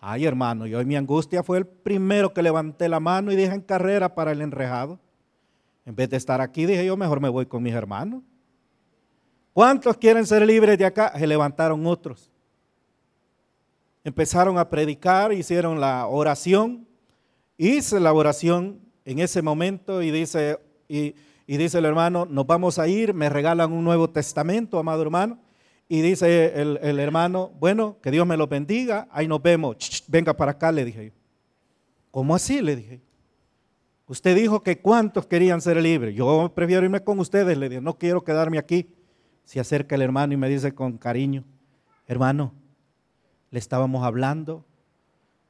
Ay, 0.00 0.26
hermano, 0.26 0.66
yo 0.66 0.80
en 0.80 0.88
mi 0.88 0.96
angustia 0.96 1.42
fue 1.42 1.58
el 1.58 1.66
primero 1.66 2.32
que 2.32 2.42
levanté 2.42 2.88
la 2.88 3.00
mano 3.00 3.32
y 3.32 3.36
dije 3.36 3.52
en 3.52 3.60
carrera 3.60 4.14
para 4.14 4.32
el 4.32 4.40
enrejado. 4.40 4.98
En 5.84 5.96
vez 5.96 6.10
de 6.10 6.16
estar 6.16 6.40
aquí, 6.40 6.66
dije 6.66 6.84
yo, 6.84 6.96
mejor 6.96 7.20
me 7.20 7.28
voy 7.28 7.46
con 7.46 7.62
mis 7.62 7.74
hermanos. 7.74 8.22
¿Cuántos 9.52 9.96
quieren 9.96 10.26
ser 10.26 10.46
libres 10.46 10.78
de 10.78 10.84
acá? 10.84 11.12
Se 11.18 11.26
levantaron 11.26 11.84
otros. 11.86 12.30
Empezaron 14.04 14.56
a 14.56 14.68
predicar, 14.68 15.32
hicieron 15.32 15.80
la 15.80 16.06
oración. 16.06 16.86
Hice 17.56 17.98
la 17.98 18.12
oración 18.12 18.80
en 19.04 19.18
ese 19.18 19.42
momento 19.42 20.00
y 20.00 20.10
dice, 20.12 20.60
y, 20.86 21.14
dice 21.46 21.78
el 21.78 21.86
hermano, 21.86 22.24
nos 22.24 22.46
vamos 22.46 22.78
a 22.78 22.86
ir, 22.86 23.14
me 23.14 23.28
regalan 23.28 23.72
un 23.72 23.82
Nuevo 23.82 24.08
Testamento, 24.10 24.78
amado 24.78 25.02
hermano. 25.02 25.38
Y 25.88 26.02
dice 26.02 26.60
el, 26.60 26.78
el 26.82 26.98
hermano, 26.98 27.50
bueno, 27.58 27.96
que 28.02 28.10
Dios 28.10 28.26
me 28.26 28.36
lo 28.36 28.46
bendiga, 28.46 29.08
ahí 29.10 29.26
nos 29.26 29.42
vemos, 29.42 29.76
venga 30.06 30.36
para 30.36 30.52
acá, 30.52 30.70
le 30.70 30.84
dije 30.84 31.06
yo. 31.06 31.12
¿Cómo 32.10 32.34
así? 32.34 32.60
Le 32.60 32.76
dije. 32.76 33.00
Usted 34.06 34.34
dijo 34.34 34.62
que 34.62 34.80
cuántos 34.80 35.26
querían 35.26 35.60
ser 35.60 35.76
libres. 35.80 36.14
Yo 36.14 36.52
prefiero 36.54 36.84
irme 36.84 37.04
con 37.04 37.18
ustedes, 37.20 37.56
le 37.56 37.68
dije, 37.68 37.80
no 37.80 37.98
quiero 37.98 38.24
quedarme 38.24 38.58
aquí. 38.58 38.90
Se 39.44 39.60
acerca 39.60 39.94
el 39.94 40.02
hermano 40.02 40.32
y 40.34 40.36
me 40.36 40.48
dice 40.48 40.74
con 40.74 40.98
cariño, 40.98 41.44
hermano, 42.06 42.52
le 43.50 43.58
estábamos 43.58 44.04
hablando 44.04 44.64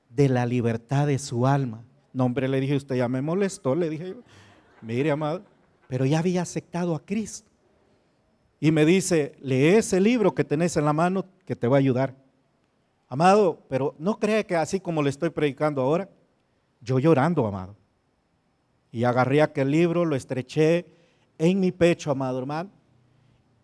de 0.09 0.29
la 0.29 0.47
libertad 0.47 1.07
de 1.07 1.19
su 1.19 1.47
alma. 1.47 1.85
No, 2.13 2.25
hombre, 2.25 2.49
le 2.49 2.61
dije, 2.61 2.77
usted 2.77 2.97
ya 2.97 3.09
me 3.09 3.23
molestó, 3.23 3.75
le 3.75 3.91
dije 3.91 4.11
yo, 4.11 4.23
mire, 4.83 5.11
amado, 5.11 5.43
pero 5.89 6.05
ya 6.05 6.19
había 6.21 6.43
aceptado 6.43 6.95
a 6.95 7.05
Cristo. 7.05 7.48
Y 8.61 8.73
me 8.73 8.85
dice, 8.85 9.37
lee 9.41 9.77
ese 9.77 10.01
libro 10.01 10.35
que 10.35 10.45
tenés 10.45 10.77
en 10.77 10.85
la 10.85 10.93
mano 10.93 11.27
que 11.47 11.55
te 11.55 11.69
va 11.69 11.77
a 11.77 11.81
ayudar. 11.81 12.15
Amado, 13.09 13.65
pero 13.69 13.95
no 13.99 14.19
cree 14.19 14.45
que 14.45 14.57
así 14.57 14.81
como 14.81 15.03
le 15.03 15.11
estoy 15.11 15.31
predicando 15.31 15.81
ahora, 15.81 16.09
yo 16.81 16.99
llorando, 16.99 17.47
amado. 17.47 17.77
Y 18.91 19.05
agarré 19.05 19.43
aquel 19.43 19.71
libro, 19.71 20.05
lo 20.05 20.17
estreché 20.17 20.87
en 21.39 21.61
mi 21.61 21.73
pecho, 21.73 22.11
amado 22.11 22.39
hermano, 22.39 22.71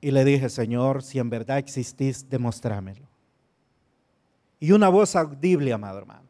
y 0.01 0.11
le 0.11 0.25
dije, 0.25 0.49
Señor, 0.49 1.03
si 1.03 1.19
en 1.19 1.31
verdad 1.31 1.59
existís, 1.59 2.29
demostrámelo. 2.29 3.09
Y 4.61 4.73
una 4.73 4.89
voz 4.89 5.17
audible, 5.17 5.73
amado 5.73 5.99
hermano, 5.99 6.29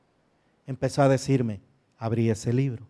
empezó 0.66 1.02
a 1.02 1.08
decirme, 1.08 1.60
abrí 1.98 2.30
ese 2.30 2.52
libro. 2.52 2.86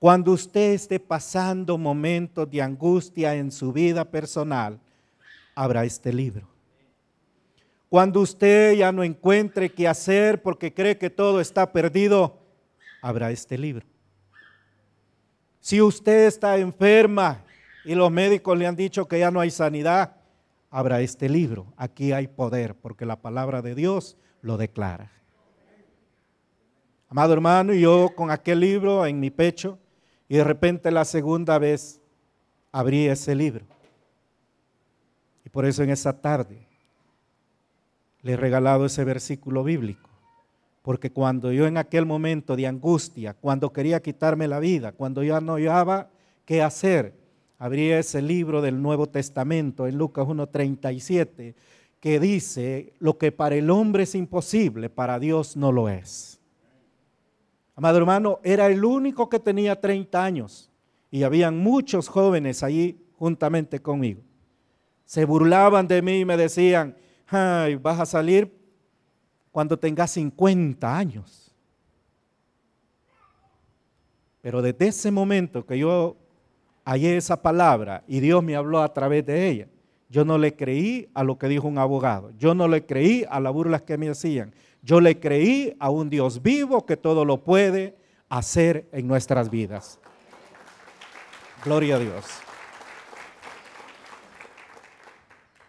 Cuando 0.00 0.32
usted 0.32 0.72
esté 0.72 0.98
pasando 0.98 1.76
momentos 1.76 2.50
de 2.50 2.62
angustia 2.62 3.34
en 3.34 3.52
su 3.52 3.70
vida 3.70 4.02
personal, 4.02 4.80
abra 5.54 5.84
este 5.84 6.10
libro. 6.10 6.48
Cuando 7.90 8.22
usted 8.22 8.76
ya 8.76 8.92
no 8.92 9.04
encuentre 9.04 9.70
qué 9.70 9.86
hacer 9.86 10.40
porque 10.40 10.72
cree 10.72 10.96
que 10.96 11.10
todo 11.10 11.38
está 11.38 11.70
perdido, 11.70 12.38
abra 13.02 13.30
este 13.30 13.58
libro. 13.58 13.84
Si 15.60 15.82
usted 15.82 16.28
está 16.28 16.56
enferma 16.56 17.44
y 17.84 17.94
los 17.94 18.10
médicos 18.10 18.56
le 18.56 18.66
han 18.66 18.76
dicho 18.76 19.06
que 19.06 19.18
ya 19.18 19.30
no 19.30 19.38
hay 19.38 19.50
sanidad, 19.50 20.16
abra 20.70 21.02
este 21.02 21.28
libro. 21.28 21.66
Aquí 21.76 22.12
hay 22.12 22.26
poder 22.26 22.74
porque 22.74 23.04
la 23.04 23.16
palabra 23.16 23.60
de 23.60 23.74
Dios 23.74 24.16
lo 24.40 24.56
declara. 24.56 25.12
Amado 27.10 27.34
hermano, 27.34 27.74
yo 27.74 28.08
con 28.16 28.30
aquel 28.30 28.60
libro 28.60 29.04
en 29.04 29.20
mi 29.20 29.30
pecho 29.30 29.79
y 30.30 30.36
de 30.36 30.44
repente 30.44 30.92
la 30.92 31.04
segunda 31.04 31.58
vez 31.58 32.00
abrí 32.70 33.08
ese 33.08 33.34
libro. 33.34 33.64
Y 35.44 35.48
por 35.48 35.64
eso 35.66 35.82
en 35.82 35.90
esa 35.90 36.20
tarde 36.20 36.68
le 38.22 38.32
he 38.32 38.36
regalado 38.36 38.86
ese 38.86 39.02
versículo 39.02 39.64
bíblico. 39.64 40.08
Porque 40.82 41.10
cuando 41.10 41.50
yo 41.50 41.66
en 41.66 41.76
aquel 41.76 42.06
momento 42.06 42.54
de 42.54 42.68
angustia, 42.68 43.34
cuando 43.34 43.72
quería 43.72 44.00
quitarme 44.00 44.46
la 44.46 44.60
vida, 44.60 44.92
cuando 44.92 45.24
ya 45.24 45.40
no 45.40 45.54
hallaba 45.54 46.10
qué 46.44 46.62
hacer, 46.62 47.12
abrí 47.58 47.90
ese 47.90 48.22
libro 48.22 48.62
del 48.62 48.80
Nuevo 48.80 49.08
Testamento 49.08 49.88
en 49.88 49.98
Lucas 49.98 50.28
1.37 50.28 51.54
que 51.98 52.20
dice, 52.20 52.92
lo 53.00 53.18
que 53.18 53.32
para 53.32 53.56
el 53.56 53.68
hombre 53.68 54.04
es 54.04 54.14
imposible, 54.14 54.90
para 54.90 55.18
Dios 55.18 55.56
no 55.56 55.72
lo 55.72 55.88
es. 55.88 56.39
Amado 57.80 57.96
hermano, 57.96 58.40
era 58.42 58.66
el 58.66 58.84
único 58.84 59.30
que 59.30 59.38
tenía 59.38 59.80
30 59.80 60.22
años 60.22 60.70
y 61.10 61.22
habían 61.22 61.56
muchos 61.56 62.08
jóvenes 62.08 62.62
allí 62.62 63.02
juntamente 63.16 63.80
conmigo. 63.80 64.20
Se 65.06 65.24
burlaban 65.24 65.88
de 65.88 66.02
mí 66.02 66.18
y 66.20 66.24
me 66.26 66.36
decían, 66.36 66.94
Ay, 67.26 67.76
vas 67.76 67.98
a 67.98 68.04
salir 68.04 68.54
cuando 69.50 69.78
tengas 69.78 70.10
50 70.10 70.94
años. 70.94 71.54
Pero 74.42 74.60
desde 74.60 74.88
ese 74.88 75.10
momento 75.10 75.64
que 75.64 75.78
yo 75.78 76.18
hallé 76.84 77.16
esa 77.16 77.40
palabra 77.40 78.04
y 78.06 78.20
Dios 78.20 78.44
me 78.44 78.56
habló 78.56 78.82
a 78.82 78.92
través 78.92 79.24
de 79.24 79.48
ella. 79.48 79.68
Yo 80.10 80.26
no 80.26 80.36
le 80.36 80.54
creí 80.54 81.08
a 81.14 81.24
lo 81.24 81.38
que 81.38 81.48
dijo 81.48 81.66
un 81.66 81.78
abogado. 81.78 82.30
Yo 82.36 82.54
no 82.54 82.68
le 82.68 82.84
creí 82.84 83.24
a 83.30 83.40
las 83.40 83.54
burlas 83.54 83.80
que 83.80 83.96
me 83.96 84.10
hacían. 84.10 84.52
Yo 84.82 85.00
le 85.00 85.20
creí 85.20 85.76
a 85.78 85.90
un 85.90 86.08
Dios 86.08 86.42
vivo 86.42 86.86
que 86.86 86.96
todo 86.96 87.24
lo 87.24 87.44
puede 87.44 87.96
hacer 88.28 88.88
en 88.92 89.06
nuestras 89.06 89.50
vidas. 89.50 89.98
Gloria 91.64 91.96
a 91.96 91.98
Dios. 91.98 92.24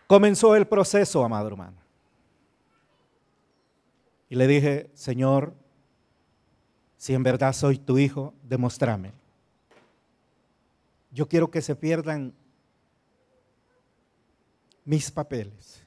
Comenzó 0.08 0.56
el 0.56 0.68
proceso, 0.68 1.24
amado 1.24 1.48
hermano. 1.48 1.78
Y 4.30 4.36
le 4.36 4.48
dije, 4.48 4.90
Señor, 4.94 5.54
si 6.96 7.14
en 7.14 7.24
verdad 7.24 7.52
soy 7.52 7.78
tu 7.78 7.98
hijo, 7.98 8.34
demostrame. 8.44 9.12
Yo 11.12 11.28
quiero 11.28 11.52
que 11.52 11.62
se 11.62 11.76
pierdan 11.76 12.34
mis 14.86 15.12
papeles. 15.12 15.81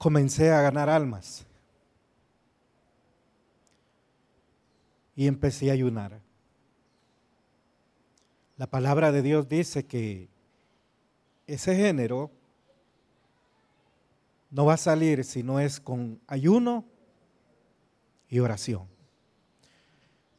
Comencé 0.00 0.50
a 0.50 0.62
ganar 0.62 0.88
almas 0.88 1.44
y 5.14 5.26
empecé 5.26 5.68
a 5.68 5.74
ayunar. 5.74 6.22
La 8.56 8.66
palabra 8.66 9.12
de 9.12 9.20
Dios 9.20 9.46
dice 9.46 9.84
que 9.84 10.30
ese 11.46 11.76
género 11.76 12.30
no 14.50 14.64
va 14.64 14.72
a 14.72 14.78
salir 14.78 15.22
si 15.22 15.42
no 15.42 15.60
es 15.60 15.78
con 15.78 16.18
ayuno 16.26 16.86
y 18.30 18.38
oración. 18.38 18.88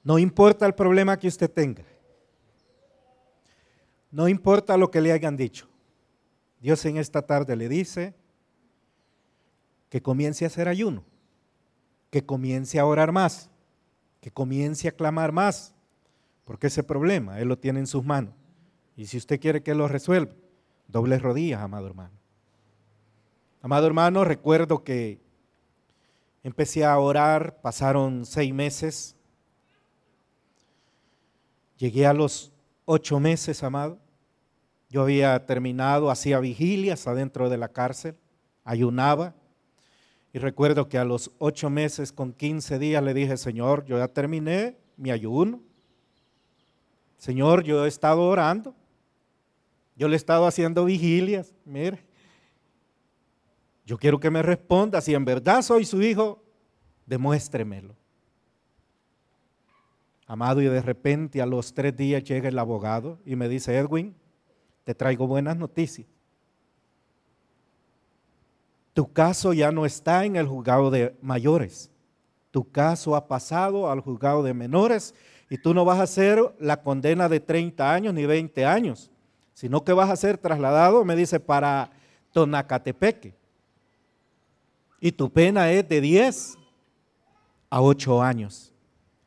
No 0.03 0.17
importa 0.17 0.65
el 0.65 0.73
problema 0.73 1.19
que 1.19 1.27
usted 1.27 1.51
tenga. 1.51 1.85
No 4.09 4.27
importa 4.27 4.75
lo 4.75 4.89
que 4.89 5.01
le 5.01 5.11
hayan 5.11 5.37
dicho. 5.37 5.69
Dios 6.59 6.83
en 6.85 6.97
esta 6.97 7.21
tarde 7.21 7.55
le 7.55 7.69
dice 7.69 8.15
que 9.91 10.01
comience 10.01 10.45
a 10.45 10.47
hacer 10.47 10.69
ayuno, 10.69 11.03
que 12.09 12.25
comience 12.25 12.79
a 12.79 12.85
orar 12.85 13.11
más, 13.11 13.49
que 14.21 14.31
comience 14.31 14.87
a 14.87 14.93
clamar 14.93 15.33
más, 15.33 15.75
porque 16.45 16.67
ese 16.67 16.81
problema 16.81 17.41
Él 17.41 17.49
lo 17.49 17.59
tiene 17.59 17.81
en 17.81 17.87
sus 17.87 18.05
manos. 18.05 18.33
Y 18.95 19.07
si 19.07 19.17
usted 19.17 19.37
quiere 19.37 19.61
que 19.61 19.75
lo 19.75 19.89
resuelva, 19.89 20.31
doble 20.87 21.19
rodillas, 21.19 21.59
amado 21.59 21.87
hermano. 21.87 22.13
Amado 23.61 23.85
hermano, 23.85 24.23
recuerdo 24.23 24.81
que 24.85 25.19
empecé 26.41 26.85
a 26.85 26.97
orar, 26.97 27.59
pasaron 27.61 28.25
seis 28.25 28.53
meses. 28.53 29.17
Llegué 31.75 32.07
a 32.07 32.13
los 32.13 32.53
ocho 32.85 33.19
meses, 33.19 33.61
amado. 33.61 33.99
Yo 34.89 35.01
había 35.01 35.45
terminado, 35.45 36.09
hacía 36.09 36.39
vigilias 36.39 37.07
adentro 37.07 37.49
de 37.49 37.57
la 37.57 37.67
cárcel, 37.67 38.15
ayunaba. 38.63 39.35
Y 40.33 40.39
recuerdo 40.39 40.87
que 40.87 40.97
a 40.97 41.03
los 41.03 41.31
ocho 41.39 41.69
meses 41.69 42.11
con 42.11 42.31
quince 42.31 42.79
días 42.79 43.03
le 43.03 43.13
dije, 43.13 43.35
Señor, 43.35 43.85
yo 43.85 43.97
ya 43.97 44.07
terminé 44.07 44.77
mi 44.95 45.11
ayuno. 45.11 45.61
Señor, 47.17 47.63
yo 47.63 47.85
he 47.85 47.87
estado 47.87 48.23
orando, 48.23 48.73
yo 49.95 50.07
le 50.07 50.15
he 50.15 50.17
estado 50.17 50.47
haciendo 50.47 50.85
vigilias, 50.85 51.53
mire. 51.65 52.03
Yo 53.85 53.97
quiero 53.97 54.19
que 54.19 54.31
me 54.31 54.41
responda, 54.41 55.01
si 55.01 55.13
en 55.13 55.25
verdad 55.25 55.61
soy 55.61 55.85
su 55.85 56.01
hijo, 56.01 56.41
demuéstremelo. 57.05 57.95
Amado, 60.27 60.61
y 60.61 60.65
de 60.65 60.81
repente 60.81 61.41
a 61.41 61.45
los 61.45 61.73
tres 61.73 61.95
días 61.95 62.23
llega 62.23 62.47
el 62.47 62.57
abogado 62.57 63.19
y 63.25 63.35
me 63.35 63.49
dice, 63.49 63.77
Edwin, 63.77 64.15
te 64.85 64.95
traigo 64.95 65.27
buenas 65.27 65.57
noticias. 65.57 66.07
Tu 68.93 69.11
caso 69.11 69.53
ya 69.53 69.71
no 69.71 69.85
está 69.85 70.25
en 70.25 70.35
el 70.35 70.47
juzgado 70.47 70.91
de 70.91 71.15
mayores. 71.21 71.89
Tu 72.51 72.69
caso 72.69 73.15
ha 73.15 73.27
pasado 73.27 73.89
al 73.89 74.01
juzgado 74.01 74.43
de 74.43 74.53
menores 74.53 75.15
y 75.49 75.57
tú 75.57 75.73
no 75.73 75.85
vas 75.85 75.99
a 75.99 76.03
hacer 76.03 76.39
la 76.59 76.81
condena 76.81 77.29
de 77.29 77.39
30 77.39 77.93
años 77.93 78.13
ni 78.13 78.25
20 78.25 78.65
años, 78.65 79.09
sino 79.53 79.83
que 79.83 79.93
vas 79.93 80.09
a 80.09 80.15
ser 80.15 80.37
trasladado, 80.37 81.05
me 81.05 81.15
dice, 81.15 81.39
para 81.39 81.91
Tonacatepeque. 82.31 83.33
Y 84.99 85.11
tu 85.11 85.31
pena 85.31 85.71
es 85.71 85.87
de 85.87 86.01
10 86.01 86.57
a 87.69 87.81
8 87.81 88.21
años. 88.21 88.71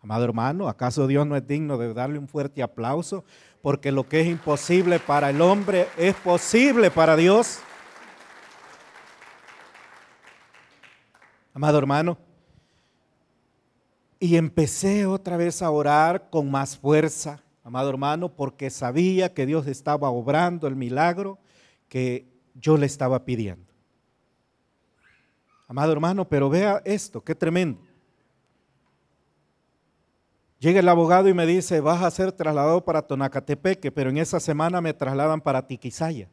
Amado 0.01 0.25
hermano, 0.25 0.69
¿acaso 0.69 1.07
Dios 1.07 1.27
no 1.27 1.35
es 1.35 1.47
digno 1.47 1.79
de 1.79 1.95
darle 1.95 2.19
un 2.19 2.29
fuerte 2.29 2.63
aplauso? 2.63 3.25
Porque 3.63 3.91
lo 3.91 4.07
que 4.07 4.21
es 4.21 4.27
imposible 4.27 4.99
para 4.99 5.31
el 5.31 5.41
hombre 5.41 5.89
es 5.97 6.15
posible 6.17 6.91
para 6.91 7.17
Dios. 7.17 7.61
Amado 11.55 11.79
hermano, 11.79 12.19
y 14.19 14.37
empecé 14.37 15.07
otra 15.07 15.37
vez 15.37 15.63
a 15.63 15.71
orar 15.71 16.29
con 16.29 16.51
más 16.51 16.77
fuerza, 16.77 17.41
amado 17.63 17.91
hermano, 17.91 18.29
porque 18.29 18.71
sabía 18.71 19.33
que 19.33 19.47
Dios 19.47 19.69
estaba 19.69 20.11
obrando 20.11 20.67
el 20.67 20.75
milagro 20.75 21.39
que 21.89 22.27
yo 22.55 22.77
le 22.77 22.87
estaba 22.87 23.25
pidiendo. 23.25 23.73
Amado 25.69 25.93
hermano, 25.93 26.29
pero 26.29 26.51
vea 26.51 26.83
esto, 26.85 27.23
qué 27.23 27.37
tremendo. 27.37 27.81
Llega 30.59 30.81
el 30.81 30.89
abogado 30.89 31.29
y 31.29 31.35
me 31.35 31.47
dice, 31.47 31.81
vas 31.81 32.03
a 32.03 32.11
ser 32.11 32.33
trasladado 32.33 32.85
para 32.85 33.03
Tonacatepeque, 33.03 33.93
pero 33.93 34.11
en 34.11 34.19
esa 34.19 34.41
semana 34.41 34.81
me 34.81 34.93
trasladan 34.93 35.41
para 35.41 35.67
Tiquisaya. 35.67 36.29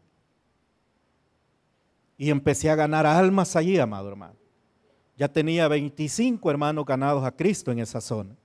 Y 2.17 2.31
empecé 2.31 2.71
a 2.71 2.75
ganar 2.75 3.05
almas 3.05 3.55
allí, 3.55 3.77
amado 3.77 4.07
hermano. 4.07 4.40
Ya 5.21 5.27
tenía 5.27 5.67
25 5.67 6.49
hermanos 6.49 6.83
ganados 6.83 7.23
a 7.23 7.31
Cristo 7.31 7.71
en 7.71 7.77
esa 7.77 8.01
zona. 8.01 8.35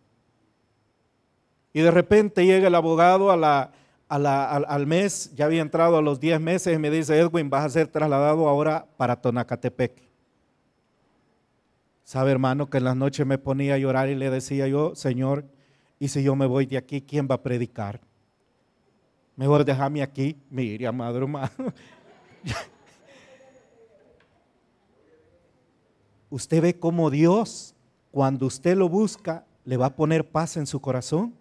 Y 1.72 1.80
de 1.80 1.90
repente 1.90 2.44
llega 2.44 2.68
el 2.68 2.74
abogado 2.74 3.30
al, 3.30 4.86
mes, 4.86 5.32
ya 5.34 5.46
había 5.46 5.62
entrado 5.62 5.96
a 5.96 6.02
los 6.02 6.20
10 6.20 6.38
meses 6.38 6.76
y 6.76 6.78
me 6.78 6.90
dice, 6.90 7.18
Edwin, 7.18 7.48
vas 7.48 7.64
a 7.64 7.70
ser 7.70 7.88
trasladado 7.88 8.46
ahora 8.46 8.86
para 8.98 9.16
Tonacatepec. 9.16 10.02
Sabe 12.04 12.32
hermano 12.32 12.68
que 12.68 12.76
en 12.76 12.84
las 12.84 12.94
noches 12.94 13.26
me 13.26 13.38
ponía 13.38 13.72
a 13.72 13.78
llorar 13.78 14.10
y 14.10 14.14
le 14.14 14.28
decía 14.28 14.68
yo, 14.68 14.94
Señor, 14.94 15.46
y 15.98 16.08
si 16.08 16.22
yo 16.22 16.36
me 16.36 16.44
voy 16.44 16.66
de 16.66 16.76
aquí, 16.76 17.00
¿quién 17.00 17.26
va 17.26 17.36
a 17.36 17.42
predicar? 17.42 18.02
Mejor 19.34 19.64
déjame 19.64 20.02
aquí, 20.02 20.36
mire, 20.50 20.86
amado 20.86 21.16
hermano. 21.16 21.72
Usted 26.30 26.62
ve 26.62 26.78
cómo 26.78 27.10
Dios, 27.10 27.74
cuando 28.10 28.46
usted 28.46 28.76
lo 28.76 28.88
busca, 28.88 29.44
le 29.64 29.76
va 29.76 29.86
a 29.86 29.96
poner 29.96 30.28
paz 30.28 30.56
en 30.56 30.66
su 30.66 30.80
corazón. 30.80 31.34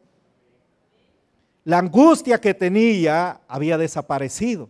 La 1.64 1.80
angustia 1.80 2.40
que 2.40 2.54
tenía 2.54 3.42
había 3.48 3.78
desaparecido, 3.78 4.70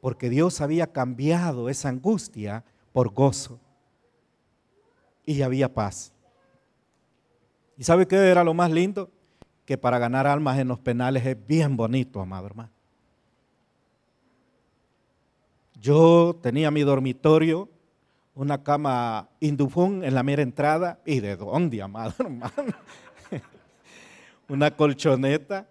porque 0.00 0.30
Dios 0.30 0.60
había 0.60 0.86
cambiado 0.92 1.68
esa 1.68 1.88
angustia 1.88 2.64
por 2.92 3.12
gozo 3.12 3.58
y 5.26 5.42
había 5.42 5.72
paz. 5.72 6.12
¿Y 7.76 7.84
sabe 7.84 8.06
qué 8.06 8.16
era 8.16 8.44
lo 8.44 8.54
más 8.54 8.70
lindo? 8.70 9.10
Que 9.64 9.76
para 9.76 9.98
ganar 9.98 10.26
almas 10.26 10.58
en 10.58 10.68
los 10.68 10.78
penales 10.78 11.24
es 11.26 11.46
bien 11.46 11.76
bonito, 11.76 12.20
amado 12.20 12.46
hermano. 12.46 12.70
Yo 15.80 16.38
tenía 16.40 16.70
mi 16.70 16.82
dormitorio, 16.82 17.68
una 18.34 18.62
cama 18.62 19.28
indufón 19.40 20.04
en 20.04 20.14
la 20.14 20.22
mera 20.22 20.42
entrada. 20.42 21.00
¿Y 21.04 21.20
de 21.20 21.36
dónde, 21.36 21.82
amado 21.82 22.14
hermano? 22.18 22.52
una 24.48 24.70
colchoneta, 24.76 25.66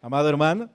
amado 0.00 0.28
hermano. 0.28 0.70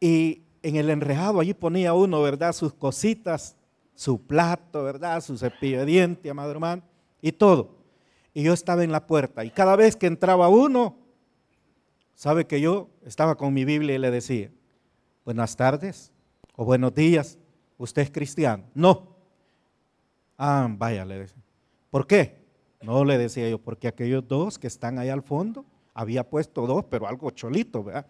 Y 0.00 0.42
en 0.62 0.76
el 0.76 0.90
enrejado 0.90 1.40
allí 1.40 1.54
ponía 1.54 1.94
uno, 1.94 2.20
¿verdad? 2.22 2.52
Sus 2.52 2.72
cositas, 2.72 3.56
su 3.94 4.20
plato, 4.20 4.84
¿verdad? 4.84 5.20
Su 5.20 5.38
cepillo 5.38 5.80
de 5.80 5.86
diente, 5.86 6.30
amado 6.30 6.50
hermano, 6.50 6.82
y 7.22 7.32
todo. 7.32 7.78
Y 8.32 8.42
yo 8.42 8.52
estaba 8.52 8.84
en 8.84 8.92
la 8.92 9.06
puerta. 9.06 9.44
Y 9.44 9.50
cada 9.50 9.76
vez 9.76 9.96
que 9.96 10.06
entraba 10.06 10.48
uno, 10.48 10.96
sabe 12.14 12.46
que 12.46 12.60
yo 12.60 12.88
estaba 13.04 13.36
con 13.36 13.52
mi 13.52 13.64
Biblia 13.64 13.94
y 13.94 13.98
le 13.98 14.10
decía, 14.10 14.50
buenas 15.24 15.56
tardes 15.56 16.12
o 16.56 16.64
buenos 16.64 16.94
días, 16.94 17.38
¿usted 17.78 18.02
es 18.02 18.10
cristiano? 18.10 18.64
No. 18.74 19.09
Ah, 20.42 20.66
vaya, 20.70 21.04
le 21.04 21.18
decía. 21.18 21.42
¿Por 21.90 22.06
qué? 22.06 22.40
No 22.80 23.04
le 23.04 23.18
decía 23.18 23.46
yo, 23.50 23.58
porque 23.58 23.88
aquellos 23.88 24.26
dos 24.26 24.58
que 24.58 24.68
están 24.68 24.98
ahí 24.98 25.10
al 25.10 25.20
fondo, 25.20 25.66
había 25.92 26.26
puesto 26.30 26.66
dos, 26.66 26.86
pero 26.88 27.06
algo 27.06 27.30
cholito, 27.30 27.84
¿verdad? 27.84 28.06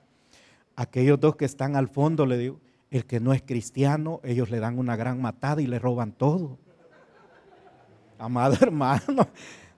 Aquellos 0.76 1.18
dos 1.18 1.34
que 1.34 1.44
están 1.44 1.74
al 1.74 1.88
fondo, 1.88 2.24
le 2.26 2.38
digo, 2.38 2.60
el 2.92 3.04
que 3.04 3.18
no 3.18 3.32
es 3.32 3.42
cristiano, 3.42 4.20
ellos 4.22 4.48
le 4.48 4.60
dan 4.60 4.78
una 4.78 4.94
gran 4.94 5.20
matada 5.20 5.60
y 5.60 5.66
le 5.66 5.80
roban 5.80 6.12
todo. 6.12 6.56
Amado 8.16 8.54
hermano, 8.60 9.26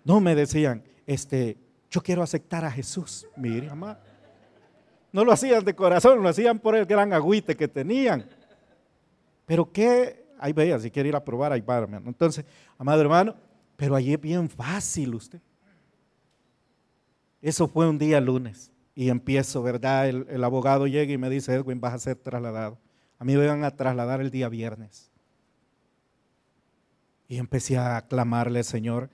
no 0.05 0.21
me 0.21 0.35
decían, 0.35 0.83
este, 1.07 1.57
yo 1.91 2.03
quiero 2.03 2.23
aceptar 2.23 2.67
a 2.67 2.71
Jesús. 2.71 3.27
Mire, 3.35 3.71
amado. 3.71 3.99
No 5.11 5.25
lo 5.25 5.33
hacían 5.33 5.65
de 5.65 5.75
corazón, 5.75 6.23
lo 6.23 6.29
hacían 6.29 6.59
por 6.59 6.77
el 6.77 6.85
gran 6.85 7.15
agüite 7.15 7.57
que 7.57 7.67
tenían. 7.67 8.27
Pero 9.47 9.73
qué, 9.73 10.22
ahí 10.43 10.53
veía, 10.53 10.79
si 10.79 10.91
quiere 10.91 11.09
ir 11.09 11.17
a 11.17 11.25
probar, 11.25 11.53
ahí 11.53 11.61
va, 11.61 11.79
hermano. 11.79 12.09
Entonces, 12.09 12.45
amado 12.77 13.01
hermano, 13.01 13.35
pero 13.77 13.95
allí 13.95 14.13
es 14.13 14.21
bien 14.21 14.49
fácil 14.49 15.15
usted. 15.15 15.41
Eso 17.41 17.67
fue 17.67 17.89
un 17.89 17.99
día 17.99 18.21
lunes 18.21 18.71
y 18.95 19.09
empiezo, 19.09 19.63
¿verdad? 19.63 20.09
El, 20.09 20.45
abogado 20.45 20.87
llega 20.87 21.13
y 21.13 21.19
me 21.19 21.31
dice, 21.31 21.55
Edwin, 21.55 21.81
vas 21.81 21.95
a 21.95 21.99
ser 21.99 22.17
trasladado. 22.17 22.79
A 23.19 23.25
mí 23.25 23.37
me 23.37 23.47
van 23.47 23.65
a 23.65 23.71
trasladar 23.71 24.21
el 24.21 24.31
día 24.31 24.49
viernes. 24.49 25.11
Y 27.29 27.39
empecé 27.39 27.79
a 27.79 28.01
clamarle, 28.03 28.63
Señor, 28.63 29.11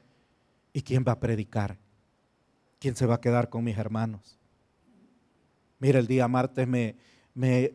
¿y 0.72 0.82
quién 0.82 1.04
va 1.06 1.12
a 1.12 1.20
predicar? 1.20 1.78
¿Quién 2.78 2.96
se 2.96 3.06
va 3.06 3.16
a 3.16 3.20
quedar 3.20 3.48
con 3.48 3.64
mis 3.64 3.78
hermanos? 3.78 4.38
Mira, 5.78 5.98
el 5.98 6.06
día 6.06 6.26
martes 6.26 6.66
me, 6.66 6.96
me, 7.34 7.72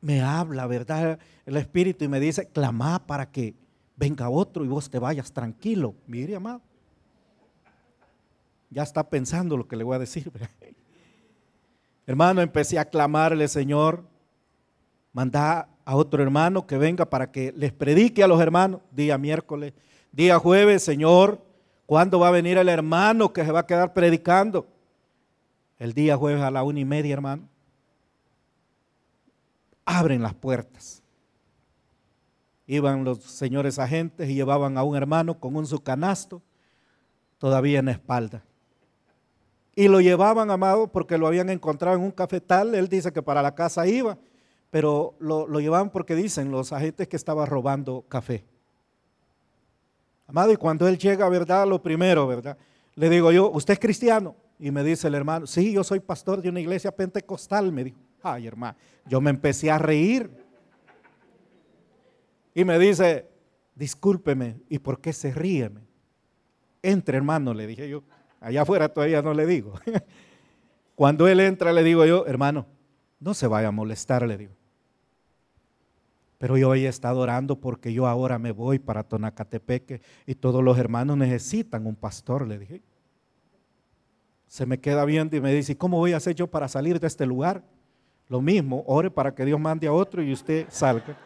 me 0.00 0.20
habla, 0.20 0.66
¿verdad? 0.66 1.18
El 1.44 1.56
Espíritu 1.56 2.04
y 2.04 2.08
me 2.08 2.20
dice, 2.20 2.48
clama 2.48 3.06
para 3.06 3.30
que 3.30 3.54
venga 3.96 4.28
otro 4.28 4.64
y 4.64 4.68
vos 4.68 4.88
te 4.88 4.98
vayas 4.98 5.32
tranquilo. 5.32 5.94
Mire, 6.06 6.36
amado 6.36 6.62
ya 8.70 8.82
está 8.82 9.08
pensando 9.08 9.56
lo 9.56 9.66
que 9.66 9.76
le 9.76 9.84
voy 9.84 9.96
a 9.96 9.98
decir. 9.98 10.30
hermano, 12.06 12.40
empecé 12.40 12.78
a 12.78 12.84
clamarle, 12.84 13.48
Señor, 13.48 14.04
manda 15.12 15.68
a 15.84 15.96
otro 15.96 16.22
hermano 16.22 16.66
que 16.66 16.76
venga 16.76 17.06
para 17.06 17.30
que 17.30 17.52
les 17.52 17.72
predique 17.72 18.22
a 18.22 18.28
los 18.28 18.40
hermanos, 18.40 18.80
día 18.90 19.16
miércoles, 19.16 19.72
día 20.12 20.38
jueves, 20.38 20.82
Señor, 20.82 21.42
¿cuándo 21.86 22.18
va 22.18 22.28
a 22.28 22.32
venir 22.32 22.58
el 22.58 22.68
hermano 22.68 23.32
que 23.32 23.44
se 23.44 23.52
va 23.52 23.60
a 23.60 23.66
quedar 23.66 23.94
predicando? 23.94 24.66
El 25.78 25.94
día 25.94 26.16
jueves 26.16 26.42
a 26.42 26.50
la 26.50 26.62
una 26.62 26.80
y 26.80 26.84
media, 26.84 27.14
hermano. 27.14 27.48
Abren 29.90 30.20
las 30.20 30.34
puertas. 30.34 31.02
Iban 32.66 33.04
los 33.04 33.22
señores 33.22 33.78
agentes 33.78 34.28
y 34.28 34.34
llevaban 34.34 34.76
a 34.76 34.82
un 34.82 34.94
hermano 34.94 35.40
con 35.40 35.56
un 35.56 35.66
su 35.66 35.82
canasto 35.82 36.42
todavía 37.38 37.78
en 37.78 37.86
la 37.86 37.92
espalda. 37.92 38.44
Y 39.74 39.88
lo 39.88 40.02
llevaban, 40.02 40.50
amado, 40.50 40.88
porque 40.88 41.16
lo 41.16 41.26
habían 41.26 41.48
encontrado 41.48 41.96
en 41.96 42.02
un 42.02 42.10
cafetal. 42.10 42.74
Él 42.74 42.88
dice 42.88 43.14
que 43.14 43.22
para 43.22 43.40
la 43.40 43.54
casa 43.54 43.86
iba, 43.86 44.18
pero 44.68 45.14
lo, 45.20 45.46
llevaban 45.58 45.88
porque 45.88 46.14
dicen 46.14 46.50
los 46.50 46.70
agentes 46.74 47.08
que 47.08 47.16
estaba 47.16 47.46
robando 47.46 48.04
café. 48.10 48.44
Amado, 50.26 50.52
y 50.52 50.56
cuando 50.56 50.86
él 50.86 50.98
llega, 50.98 51.26
¿verdad? 51.30 51.66
Lo 51.66 51.82
primero, 51.82 52.26
¿verdad? 52.26 52.58
Le 52.94 53.08
digo 53.08 53.32
yo, 53.32 53.48
¿usted 53.48 53.72
es 53.72 53.80
cristiano? 53.80 54.36
Y 54.58 54.70
me 54.70 54.84
dice 54.84 55.08
el 55.08 55.14
hermano, 55.14 55.46
sí, 55.46 55.72
yo 55.72 55.82
soy 55.82 56.00
pastor 56.00 56.42
de 56.42 56.50
una 56.50 56.60
iglesia 56.60 56.94
pentecostal. 56.94 57.72
Me 57.72 57.84
dijo, 57.84 57.98
ay 58.22 58.46
hermano, 58.46 58.76
yo 59.06 59.20
me 59.20 59.30
empecé 59.30 59.70
a 59.70 59.78
reír. 59.78 60.30
Y 62.54 62.64
me 62.64 62.78
dice, 62.78 63.28
discúlpeme, 63.74 64.60
¿y 64.68 64.78
por 64.80 65.00
qué 65.00 65.12
se 65.12 65.32
ríe? 65.32 65.70
Entre 66.82 67.16
hermano, 67.16 67.54
le 67.54 67.66
dije 67.66 67.88
yo. 67.88 68.02
Allá 68.40 68.62
afuera 68.62 68.88
todavía 68.88 69.22
no 69.22 69.34
le 69.34 69.46
digo. 69.46 69.74
Cuando 70.94 71.28
él 71.28 71.40
entra 71.40 71.72
le 71.72 71.84
digo 71.84 72.04
yo, 72.04 72.26
hermano, 72.26 72.66
no 73.20 73.34
se 73.34 73.46
vaya 73.46 73.68
a 73.68 73.72
molestar, 73.72 74.26
le 74.26 74.36
digo. 74.36 74.52
Pero 76.38 76.56
yo 76.56 76.72
he 76.74 76.86
estado 76.86 77.20
orando 77.20 77.60
porque 77.60 77.92
yo 77.92 78.06
ahora 78.06 78.38
me 78.38 78.52
voy 78.52 78.78
para 78.78 79.02
Tonacatepeque 79.02 80.00
y 80.24 80.36
todos 80.36 80.62
los 80.62 80.78
hermanos 80.78 81.16
necesitan 81.16 81.86
un 81.86 81.96
pastor, 81.96 82.46
le 82.46 82.58
dije. 82.58 82.82
Se 84.46 84.64
me 84.64 84.78
queda 84.78 85.04
viendo 85.04 85.36
y 85.36 85.40
me 85.40 85.52
dice, 85.52 85.76
¿cómo 85.76 85.98
voy 85.98 86.12
a 86.12 86.18
hacer 86.18 86.34
yo 86.34 86.46
para 86.46 86.68
salir 86.68 87.00
de 87.00 87.08
este 87.08 87.26
lugar? 87.26 87.64
Lo 88.28 88.40
mismo, 88.42 88.84
ore 88.86 89.10
para 89.10 89.34
que 89.34 89.44
Dios 89.44 89.58
mande 89.58 89.86
a 89.86 89.92
otro 89.92 90.22
y 90.22 90.32
usted 90.32 90.66
salga. 90.68 91.16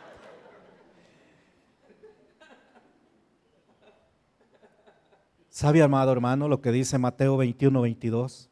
¿Sabe, 5.49 5.83
amado 5.83 6.13
hermano, 6.13 6.49
lo 6.49 6.61
que 6.61 6.73
dice 6.73 6.97
Mateo 6.99 7.37
21, 7.37 7.83
22? 7.83 8.49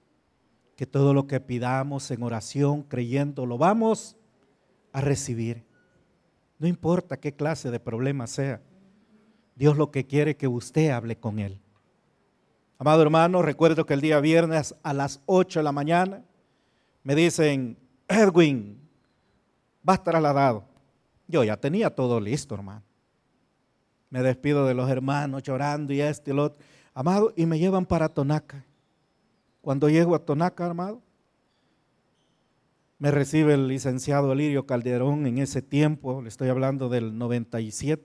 Que 0.76 0.86
todo 0.86 1.14
lo 1.14 1.26
que 1.26 1.40
pidamos 1.40 2.10
en 2.10 2.22
oración, 2.22 2.82
creyendo, 2.82 3.46
lo 3.46 3.56
vamos 3.56 4.16
a 4.92 5.00
recibir. 5.00 5.64
No 6.58 6.66
importa 6.66 7.18
qué 7.18 7.32
clase 7.32 7.70
de 7.70 7.80
problema 7.80 8.26
sea. 8.26 8.60
Dios 9.54 9.76
lo 9.76 9.90
que 9.90 10.06
quiere 10.06 10.32
es 10.32 10.36
que 10.36 10.48
usted 10.48 10.90
hable 10.90 11.16
con 11.16 11.38
Él. 11.38 11.60
Amado 12.78 13.02
hermano, 13.02 13.42
recuerdo 13.42 13.86
que 13.86 13.94
el 13.94 14.00
día 14.00 14.20
viernes 14.20 14.74
a 14.82 14.92
las 14.92 15.22
8 15.26 15.60
de 15.60 15.64
la 15.64 15.72
mañana 15.72 16.24
me 17.02 17.14
dicen, 17.14 17.78
Edwin, 18.10 18.76
vas 19.82 20.02
trasladado. 20.02 20.64
Yo 21.28 21.44
ya 21.44 21.56
tenía 21.56 21.94
todo 21.94 22.18
listo, 22.18 22.56
hermano. 22.56 22.82
Me 24.10 24.20
despido 24.20 24.66
de 24.66 24.74
los 24.74 24.90
hermanos 24.90 25.44
llorando 25.44 25.92
y 25.92 26.00
este 26.00 26.32
y 26.32 26.34
lo 26.34 26.46
otro. 26.46 26.58
Amado, 26.92 27.32
y 27.36 27.46
me 27.46 27.60
llevan 27.60 27.86
para 27.86 28.08
Tonaca. 28.08 28.64
Cuando 29.60 29.88
llego 29.88 30.16
a 30.16 30.18
Tonaca, 30.18 30.66
amado, 30.66 31.00
me 32.98 33.12
recibe 33.12 33.54
el 33.54 33.68
licenciado 33.68 34.32
Alirio 34.32 34.66
Calderón 34.66 35.26
en 35.26 35.38
ese 35.38 35.62
tiempo, 35.62 36.20
le 36.20 36.28
estoy 36.28 36.48
hablando 36.48 36.88
del 36.88 37.16
97. 37.16 38.04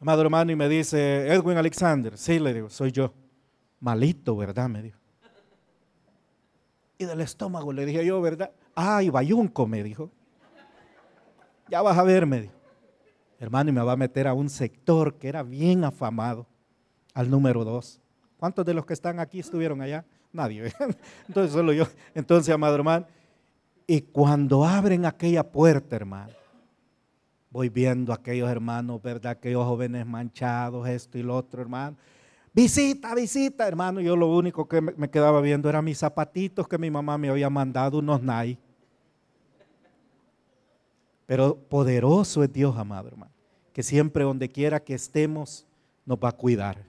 Amado 0.00 0.22
hermano, 0.22 0.50
y 0.50 0.56
me 0.56 0.68
dice, 0.68 1.28
Edwin 1.32 1.56
Alexander, 1.56 2.18
sí, 2.18 2.40
le 2.40 2.52
digo, 2.52 2.68
soy 2.68 2.90
yo. 2.90 3.14
Malito, 3.78 4.36
¿verdad? 4.36 4.68
Me 4.68 4.82
dijo. 4.82 4.97
Y 6.98 7.04
del 7.04 7.20
estómago 7.20 7.72
le 7.72 7.86
dije 7.86 8.04
yo, 8.04 8.20
¿verdad? 8.20 8.50
Ay, 8.74 9.08
bayunco, 9.08 9.66
me 9.66 9.82
dijo. 9.82 10.10
Ya 11.68 11.80
vas 11.82 11.96
a 11.96 12.02
ver, 12.02 12.26
me 12.26 12.42
dijo 12.42 12.58
hermano, 13.38 13.70
y 13.70 13.72
me 13.72 13.82
va 13.82 13.92
a 13.92 13.96
meter 13.96 14.26
a 14.26 14.34
un 14.34 14.50
sector 14.50 15.14
que 15.14 15.28
era 15.28 15.42
bien 15.42 15.84
afamado, 15.84 16.46
al 17.14 17.30
número 17.30 17.64
dos. 17.64 18.00
¿Cuántos 18.36 18.64
de 18.64 18.74
los 18.74 18.84
que 18.84 18.92
están 18.92 19.20
aquí 19.20 19.40
estuvieron 19.40 19.80
allá? 19.80 20.04
Nadie. 20.32 20.72
Entonces 21.28 21.52
solo 21.52 21.72
yo. 21.72 21.86
Entonces, 22.14 22.52
amado 22.52 22.74
hermano, 22.74 23.06
y 23.86 24.02
cuando 24.02 24.64
abren 24.64 25.06
aquella 25.06 25.42
puerta, 25.50 25.96
hermano, 25.96 26.32
voy 27.50 27.68
viendo 27.68 28.12
a 28.12 28.16
aquellos 28.16 28.50
hermanos, 28.50 29.00
¿verdad? 29.02 29.32
Aquellos 29.32 29.64
jóvenes 29.64 30.04
manchados, 30.06 30.86
esto 30.88 31.18
y 31.18 31.22
lo 31.22 31.36
otro, 31.36 31.62
hermano. 31.62 31.96
Visita, 32.52 33.14
visita, 33.14 33.66
hermano. 33.66 34.00
Yo 34.00 34.16
lo 34.16 34.26
único 34.28 34.68
que 34.68 34.80
me 34.80 35.10
quedaba 35.10 35.40
viendo 35.40 35.68
eran 35.68 35.84
mis 35.84 35.98
zapatitos 35.98 36.66
que 36.66 36.78
mi 36.78 36.90
mamá 36.90 37.18
me 37.18 37.28
había 37.28 37.50
mandado, 37.50 37.98
unos 37.98 38.22
Nike. 38.22 38.58
Pero 41.26 41.56
poderoso 41.56 42.42
es 42.42 42.52
Dios, 42.52 42.76
amado 42.76 43.08
hermano, 43.08 43.32
que 43.72 43.82
siempre 43.82 44.24
donde 44.24 44.48
quiera 44.48 44.80
que 44.80 44.94
estemos 44.94 45.66
nos 46.06 46.16
va 46.18 46.30
a 46.30 46.32
cuidar. 46.32 46.88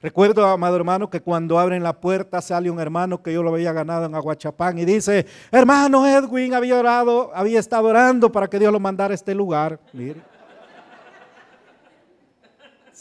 Recuerdo, 0.00 0.46
amado 0.46 0.76
hermano, 0.76 1.08
que 1.08 1.20
cuando 1.20 1.58
abren 1.58 1.82
la 1.82 1.98
puerta 1.98 2.40
sale 2.42 2.70
un 2.70 2.80
hermano 2.80 3.22
que 3.22 3.32
yo 3.32 3.42
lo 3.42 3.54
había 3.54 3.72
ganado 3.72 4.06
en 4.06 4.14
Aguachapán 4.14 4.78
y 4.78 4.84
dice, 4.84 5.26
hermano 5.50 6.06
Edwin 6.06 6.54
había 6.54 6.78
orado, 6.78 7.30
había 7.34 7.60
estado 7.60 7.88
orando 7.88 8.30
para 8.30 8.48
que 8.48 8.58
Dios 8.58 8.72
lo 8.72 8.80
mandara 8.80 9.12
a 9.12 9.14
este 9.14 9.34
lugar. 9.34 9.80
Mire. 9.92 10.33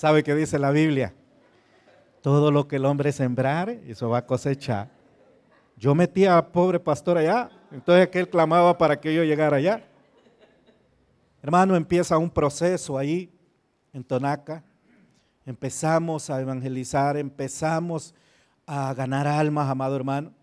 ¿Sabe 0.04 0.22
qué 0.22 0.36
dice 0.36 0.60
la 0.60 0.72
Biblia? 0.72 1.14
Todo 2.22 2.52
lo 2.52 2.68
que 2.68 2.76
el 2.76 2.84
hombre 2.84 3.14
sembrare, 3.14 3.82
eso 3.88 4.10
va 4.10 4.18
a 4.18 4.26
cosechar. 4.26 4.90
Yo 5.78 5.96
metía 5.96 6.38
a 6.38 6.52
pobre 6.52 6.78
pastor 6.78 7.18
allá, 7.18 7.50
entonces 7.72 8.10
que 8.10 8.20
él 8.20 8.28
clamaba 8.28 8.78
para 8.78 9.00
que 9.00 9.16
yo 9.16 9.24
llegara 9.24 9.56
allá. 9.56 9.82
Hermano, 11.42 11.78
empieza 11.78 12.18
un 12.18 12.30
proceso 12.30 12.98
ahí 12.98 13.32
en 13.94 14.04
Tonaca. 14.04 14.62
Empezamos 15.46 16.30
a 16.30 16.42
evangelizar, 16.42 17.16
empezamos 17.16 18.14
a 18.66 18.94
ganar 18.94 19.26
almas, 19.26 19.70
amado 19.70 19.96
hermano. 19.96 20.34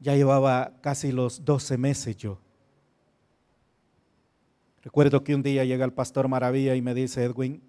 Ya 0.00 0.16
llevaba 0.16 0.72
casi 0.80 1.12
los 1.12 1.44
12 1.44 1.78
meses 1.78 2.16
yo. 2.16 2.40
Recuerdo 4.82 5.22
que 5.22 5.36
un 5.36 5.42
día 5.44 5.64
llega 5.64 5.84
el 5.84 5.92
pastor 5.92 6.26
Maravilla 6.26 6.74
y 6.74 6.82
me 6.82 6.94
dice, 6.94 7.22
Edwin, 7.22 7.67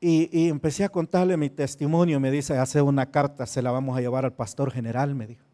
y, 0.00 0.48
empecé 0.48 0.84
a 0.84 0.88
contarle 0.88 1.36
mi 1.36 1.50
testimonio, 1.50 2.20
me 2.20 2.30
dice, 2.30 2.56
hace 2.56 2.80
una 2.80 3.10
carta, 3.10 3.46
se 3.46 3.62
la 3.62 3.72
vamos 3.72 3.96
a 3.96 4.00
llevar 4.00 4.24
al 4.24 4.32
pastor 4.32 4.70
general, 4.70 5.14
me 5.14 5.26
dijo. 5.26 5.44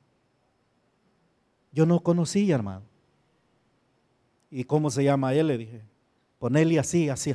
Yo 1.73 1.87
no 1.87 2.01
conocía, 2.01 2.55
hermano. 2.55 2.83
¿Y 4.51 4.65
cómo 4.65 4.91
se 4.91 5.03
llama 5.03 5.33
él? 5.33 5.47
Le 5.47 5.59
dije, 5.59 5.83
ponele 6.39 6.79
así, 6.79 7.09
así. 7.09 7.35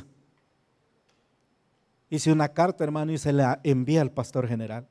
Hice 2.08 2.32
una 2.32 2.48
carta, 2.48 2.84
hermano, 2.84 3.12
y 3.12 3.18
se 3.18 3.32
la 3.32 3.60
envié 3.64 4.00
al 4.00 4.12
pastor 4.12 4.46
general. 4.46 4.86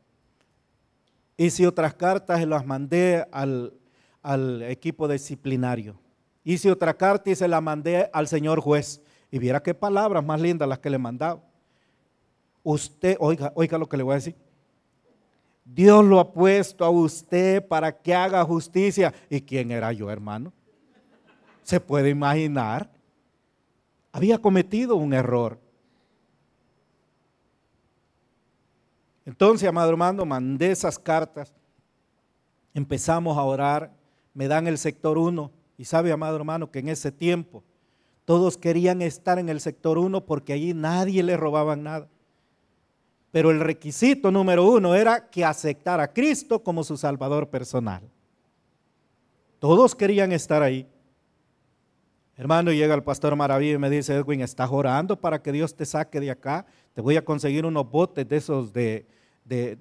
Hice 1.38 1.66
otras 1.68 1.94
cartas 1.94 2.42
y 2.42 2.46
las 2.46 2.66
mandé 2.66 3.26
al, 3.32 3.74
al 4.22 4.62
equipo 4.64 5.08
disciplinario. 5.08 5.98
Hice 6.44 6.70
otra 6.70 6.94
carta 6.94 7.30
y 7.30 7.36
se 7.36 7.48
la 7.48 7.62
mandé 7.62 8.10
al 8.12 8.28
señor 8.28 8.60
juez. 8.60 9.02
Y 9.32 9.40
viera 9.40 9.64
qué 9.64 9.74
palabras 9.74 10.24
más 10.24 10.42
lindas 10.42 10.68
las 10.68 10.80
que 10.80 10.90
le 10.90 10.98
mandaba. 10.98 11.42
Usted, 12.72 13.18
oiga, 13.20 13.52
oiga 13.56 13.78
lo 13.78 13.88
que 13.88 13.98
le 13.98 14.04
voy 14.04 14.14
a 14.14 14.16
decir. 14.16 14.36
Dios 15.66 16.04
lo 16.04 16.20
ha 16.20 16.32
puesto 16.32 16.84
a 16.86 16.90
usted 16.90 17.66
para 17.68 17.92
que 17.92 18.14
haga 18.14 18.44
justicia. 18.44 19.14
¿Y 19.30 19.42
quién 19.42 19.72
era 19.72 19.92
yo, 19.92 20.10
hermano? 20.10 20.54
se 21.70 21.80
puede 21.80 22.10
imaginar, 22.10 22.90
había 24.12 24.40
cometido 24.40 24.96
un 24.96 25.14
error. 25.14 25.60
Entonces, 29.24 29.70
amado 29.70 29.92
hermano, 29.92 30.26
mandé 30.26 30.72
esas 30.72 30.98
cartas, 30.98 31.54
empezamos 32.74 33.38
a 33.38 33.44
orar, 33.44 33.94
me 34.34 34.48
dan 34.48 34.66
el 34.66 34.80
sector 34.80 35.20
1 35.20 35.52
y 35.78 35.86
sabe, 35.86 36.12
amado 36.12 36.38
hermano, 36.38 36.72
que 36.72 36.80
en 36.80 36.90
ese 36.90 37.12
tiempo 37.12 37.64
todos 38.26 38.58
querían 38.58 39.04
estar 39.04 39.38
en 39.38 39.48
el 39.48 39.62
sector 39.62 40.00
1 40.00 40.26
porque 40.26 40.54
allí 40.54 40.74
nadie 40.74 41.22
le 41.22 41.38
robaban 41.38 41.84
nada. 41.84 42.08
Pero 43.32 43.52
el 43.52 43.60
requisito 43.60 44.32
número 44.32 44.66
uno 44.66 44.96
era 44.96 45.30
que 45.30 45.46
aceptara 45.46 46.04
a 46.04 46.14
Cristo 46.14 46.64
como 46.64 46.84
su 46.84 46.98
Salvador 46.98 47.50
personal. 47.50 48.02
Todos 49.60 49.94
querían 49.94 50.32
estar 50.32 50.64
ahí. 50.64 50.88
Hermano, 52.38 52.72
llega 52.72 52.96
el 52.96 53.04
pastor 53.04 53.36
Maravilla 53.36 53.76
y 53.76 53.78
me 53.78 53.90
dice, 53.90 54.16
Edwin, 54.16 54.42
¿estás 54.42 54.70
orando 54.72 55.18
para 55.18 55.42
que 55.42 55.52
Dios 55.52 55.76
te 55.76 55.86
saque 55.86 56.22
de 56.22 56.32
acá? 56.32 56.66
Te 56.94 57.02
voy 57.02 57.18
a 57.18 57.26
conseguir 57.26 57.66
unos 57.66 57.92
botes 57.92 58.28
de 58.28 58.38
esos 58.38 58.72
de, 58.72 59.06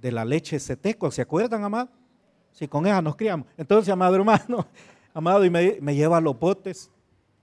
la 0.03 0.25
leche 0.25 0.59
seteco, 0.59 1.11
¿se 1.11 1.23
acuerdan, 1.23 1.63
amado? 1.63 1.89
Si 2.51 2.67
con 2.67 2.85
ella 2.85 3.01
nos 3.01 3.15
criamos. 3.15 3.47
Entonces, 3.57 3.93
amado 3.93 4.17
hermano, 4.17 4.67
amado, 5.15 5.45
y 5.45 5.51
me, 5.51 5.79
me 5.81 5.95
lleva 5.95 6.21
los 6.21 6.37
botes 6.37 6.91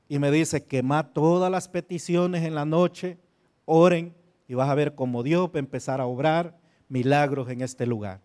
y 0.10 0.20
me 0.20 0.30
dice, 0.30 0.62
quema 0.62 1.08
todas 1.13 1.50
las 1.50 1.70
peticiones 1.70 2.44
en 2.44 2.54
la 2.54 2.65
noche, 2.65 3.18
oren 3.63 4.13
y 4.47 4.53
vas 4.53 4.69
a 4.69 4.75
ver 4.75 4.95
cómo 4.95 5.23
Dios 5.23 5.47
va 5.47 5.55
a 5.55 5.60
empezar 5.60 6.01
a 6.01 6.05
obrar 6.05 6.58
milagros 6.89 7.49
en 7.49 7.62
este 7.62 7.86
lugar. 7.86 8.21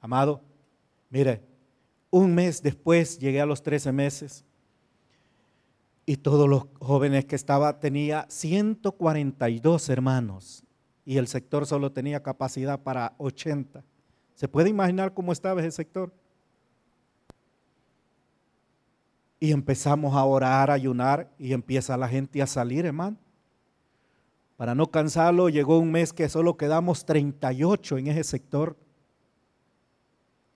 Amado, 0.00 0.42
mire, 1.10 1.42
un 2.10 2.34
mes 2.34 2.62
después, 2.62 3.18
llegué 3.18 3.40
a 3.40 3.46
los 3.46 3.62
13 3.62 3.92
meses, 3.92 4.44
y 6.08 6.16
todos 6.16 6.48
los 6.48 6.68
jóvenes 6.80 7.26
que 7.26 7.36
estaba, 7.36 7.80
tenía 7.80 8.24
142 8.30 9.90
hermanos 9.90 10.64
y 11.04 11.18
el 11.18 11.28
sector 11.28 11.66
solo 11.66 11.92
tenía 11.92 12.22
capacidad 12.22 12.82
para 12.82 13.14
80. 13.18 13.84
¿Se 14.34 14.48
puede 14.48 14.70
imaginar 14.70 15.12
cómo 15.12 15.32
estaba 15.32 15.60
ese 15.60 15.70
sector? 15.70 16.10
Y 19.38 19.52
empezamos 19.52 20.14
a 20.14 20.24
orar, 20.24 20.70
a 20.70 20.74
ayunar 20.74 21.30
y 21.38 21.52
empieza 21.52 21.94
la 21.98 22.08
gente 22.08 22.40
a 22.40 22.46
salir, 22.46 22.86
hermano. 22.86 23.18
Para 24.58 24.74
no 24.74 24.90
cansarlo, 24.90 25.48
llegó 25.48 25.78
un 25.78 25.92
mes 25.92 26.12
que 26.12 26.28
solo 26.28 26.56
quedamos 26.56 27.06
38 27.06 27.98
en 27.98 28.08
ese 28.08 28.24
sector. 28.24 28.76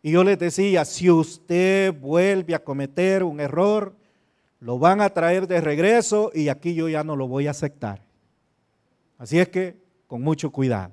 Y 0.03 0.11
yo 0.11 0.25
les 0.25 0.41
decía, 0.41 0.85
si 0.85 1.09
usted 1.09 1.95
vuelve 1.95 2.57
a 2.57 2.65
cometer 2.65 3.23
un 3.23 3.39
error, 3.39 3.95
lo 4.59 4.81
van 4.81 5.01
a 5.01 5.11
traer 5.11 5.47
de 5.47 5.61
regreso 5.61 6.33
y 6.35 6.49
aquí 6.49 6.75
yo 6.75 6.89
ya 6.89 7.05
no 7.05 7.15
lo 7.15 7.29
voy 7.29 7.47
a 7.47 7.53
aceptar. 7.53 8.03
Así 9.19 9.39
es 9.39 9.49
que 9.51 9.81
con 10.09 10.21
mucho 10.21 10.51
cuidado. 10.51 10.91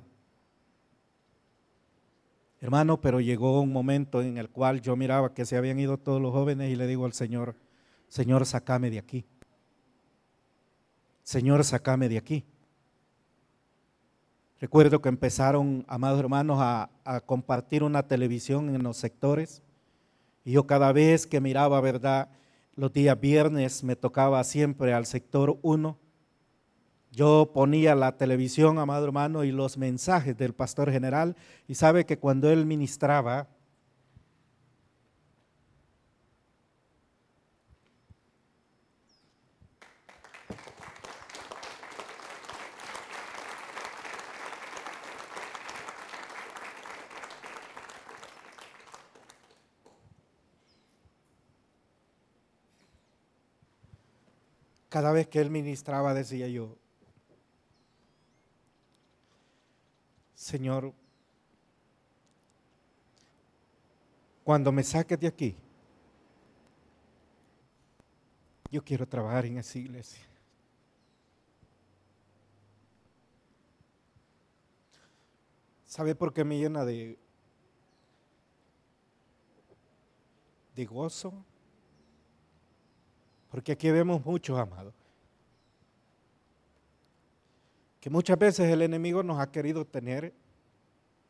Hermano, 2.61 3.01
pero 3.01 3.21
llegó 3.21 3.59
un 3.59 3.73
momento 3.73 4.21
en 4.21 4.37
el 4.37 4.49
cual 4.49 4.81
yo 4.81 4.95
miraba 4.95 5.33
que 5.33 5.45
se 5.45 5.57
habían 5.57 5.79
ido 5.79 5.97
todos 5.97 6.21
los 6.21 6.31
jóvenes 6.31 6.69
y 6.69 6.75
le 6.75 6.85
digo 6.85 7.05
al 7.07 7.13
Señor, 7.13 7.55
Señor, 8.07 8.45
sacame 8.45 8.91
de 8.91 8.99
aquí. 8.99 9.25
Señor, 11.23 11.63
sacame 11.63 12.07
de 12.07 12.19
aquí. 12.19 12.45
Recuerdo 14.59 15.01
que 15.01 15.07
empezaron, 15.07 15.85
amados 15.87 16.19
hermanos, 16.19 16.57
a, 16.59 16.89
a, 17.05 17.21
compartir 17.21 17.81
una 17.81 18.07
televisión 18.07 18.75
en 18.75 18.83
los 18.83 18.97
sectores. 18.97 19.61
Y 20.43 20.51
yo 20.51 20.67
cada 20.67 20.91
vez 20.91 21.25
que 21.25 21.39
miraba, 21.39 21.79
¿verdad? 21.79 22.29
Los 22.75 22.91
días 22.91 23.19
viernes 23.19 23.83
me 23.83 23.95
tocaba 23.95 24.43
siempre 24.43 24.93
al 24.93 25.05
sector 25.05 25.57
1 25.61 25.97
Yo 27.11 27.51
ponía 27.53 27.95
la 27.95 28.17
televisión, 28.17 28.79
amado 28.79 29.05
hermano, 29.05 29.45
y 29.45 29.51
los 29.51 29.77
mensajes 29.77 30.37
del 30.37 30.53
pastor 30.53 30.91
general, 30.91 31.37
y 31.67 31.75
sabe 31.75 32.05
que 32.05 32.19
cuando 32.19 32.51
él 32.51 32.65
ministraba, 32.65 33.47
cada 54.89 55.11
vez 55.11 55.27
que 55.27 55.39
él 55.39 55.51
ministraba 55.51 56.13
decía 56.13 56.47
yo, 56.47 56.75
Señor, 60.33 60.93
cuando 64.43 64.71
me 64.71 64.83
saques 64.83 65.19
de 65.19 65.27
aquí, 65.27 65.55
yo 68.71 68.83
quiero 68.83 69.07
trabajar 69.07 69.45
en 69.45 69.57
esa 69.57 69.77
iglesia. 69.77 70.25
¿Sabe 75.85 76.15
por 76.15 76.33
qué 76.33 76.43
me 76.43 76.57
llena 76.57 76.85
de, 76.85 77.19
de 80.75 80.85
gozo? 80.85 81.45
Porque 83.49 83.71
aquí 83.71 83.89
vemos 83.91 84.23
muchos, 84.25 84.57
amados, 84.57 84.93
que 87.99 88.09
muchas 88.09 88.37
veces 88.37 88.71
el 88.71 88.81
enemigo 88.81 89.23
nos 89.23 89.39
ha 89.39 89.51
querido 89.51 89.85
tener 89.85 90.33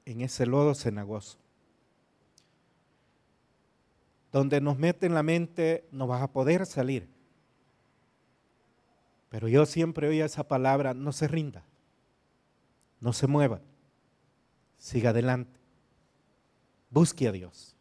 en 0.06 0.22
ese 0.22 0.46
lodo 0.46 0.76
cenagoso. 0.76 1.38
Donde 4.32 4.62
nos 4.62 4.78
mete 4.78 5.08
en 5.08 5.16
la 5.16 5.24
mente, 5.24 5.88
no 5.92 6.06
vas 6.06 6.22
a 6.22 6.32
poder 6.32 6.66
salir. 6.66 7.08
Pero 9.30 9.48
yo 9.48 9.66
siempre 9.66 10.08
oía 10.08 10.26
esa 10.26 10.48
palabra, 10.48 10.94
no 10.94 11.12
se 11.12 11.28
rinda, 11.28 11.64
no 13.00 13.14
se 13.14 13.28
mueva, 13.28 13.62
siga 14.78 15.12
adelante, 15.12 15.60
busque 16.90 17.28
a 17.28 17.32
Dios. 17.32 17.76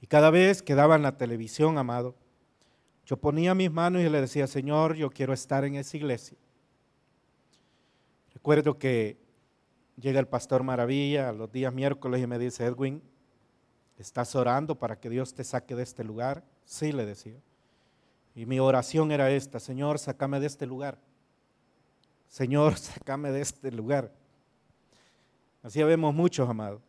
Y 0.00 0.06
cada 0.06 0.30
vez 0.30 0.62
que 0.62 0.74
daban 0.74 1.02
la 1.02 1.16
televisión, 1.16 1.76
amado, 1.76 2.14
yo 3.08 3.16
ponía 3.16 3.54
mis 3.54 3.70
manos 3.70 4.02
y 4.02 4.08
le 4.10 4.20
decía, 4.20 4.46
Señor, 4.46 4.94
yo 4.94 5.08
quiero 5.08 5.32
estar 5.32 5.64
en 5.64 5.76
esa 5.76 5.96
iglesia. 5.96 6.36
Recuerdo 8.34 8.78
que 8.78 9.16
llega 9.96 10.20
el 10.20 10.28
pastor 10.28 10.62
Maravilla 10.62 11.32
los 11.32 11.50
días 11.50 11.72
miércoles 11.72 12.22
y 12.22 12.26
me 12.26 12.38
dice, 12.38 12.66
Edwin, 12.66 13.02
¿estás 13.96 14.34
orando 14.36 14.78
para 14.78 15.00
que 15.00 15.08
Dios 15.08 15.32
te 15.32 15.42
saque 15.42 15.74
de 15.74 15.84
este 15.84 16.04
lugar? 16.04 16.44
Sí, 16.66 16.92
le 16.92 17.06
decía. 17.06 17.40
Y 18.34 18.44
mi 18.44 18.60
oración 18.60 19.10
era 19.10 19.30
esta, 19.30 19.58
Señor, 19.58 19.98
sácame 19.98 20.38
de 20.38 20.46
este 20.46 20.66
lugar. 20.66 20.98
Señor, 22.26 22.76
sácame 22.76 23.30
de 23.30 23.40
este 23.40 23.72
lugar. 23.72 24.12
Así 25.62 25.82
vemos 25.82 26.14
muchos, 26.14 26.46
amados, 26.46 26.82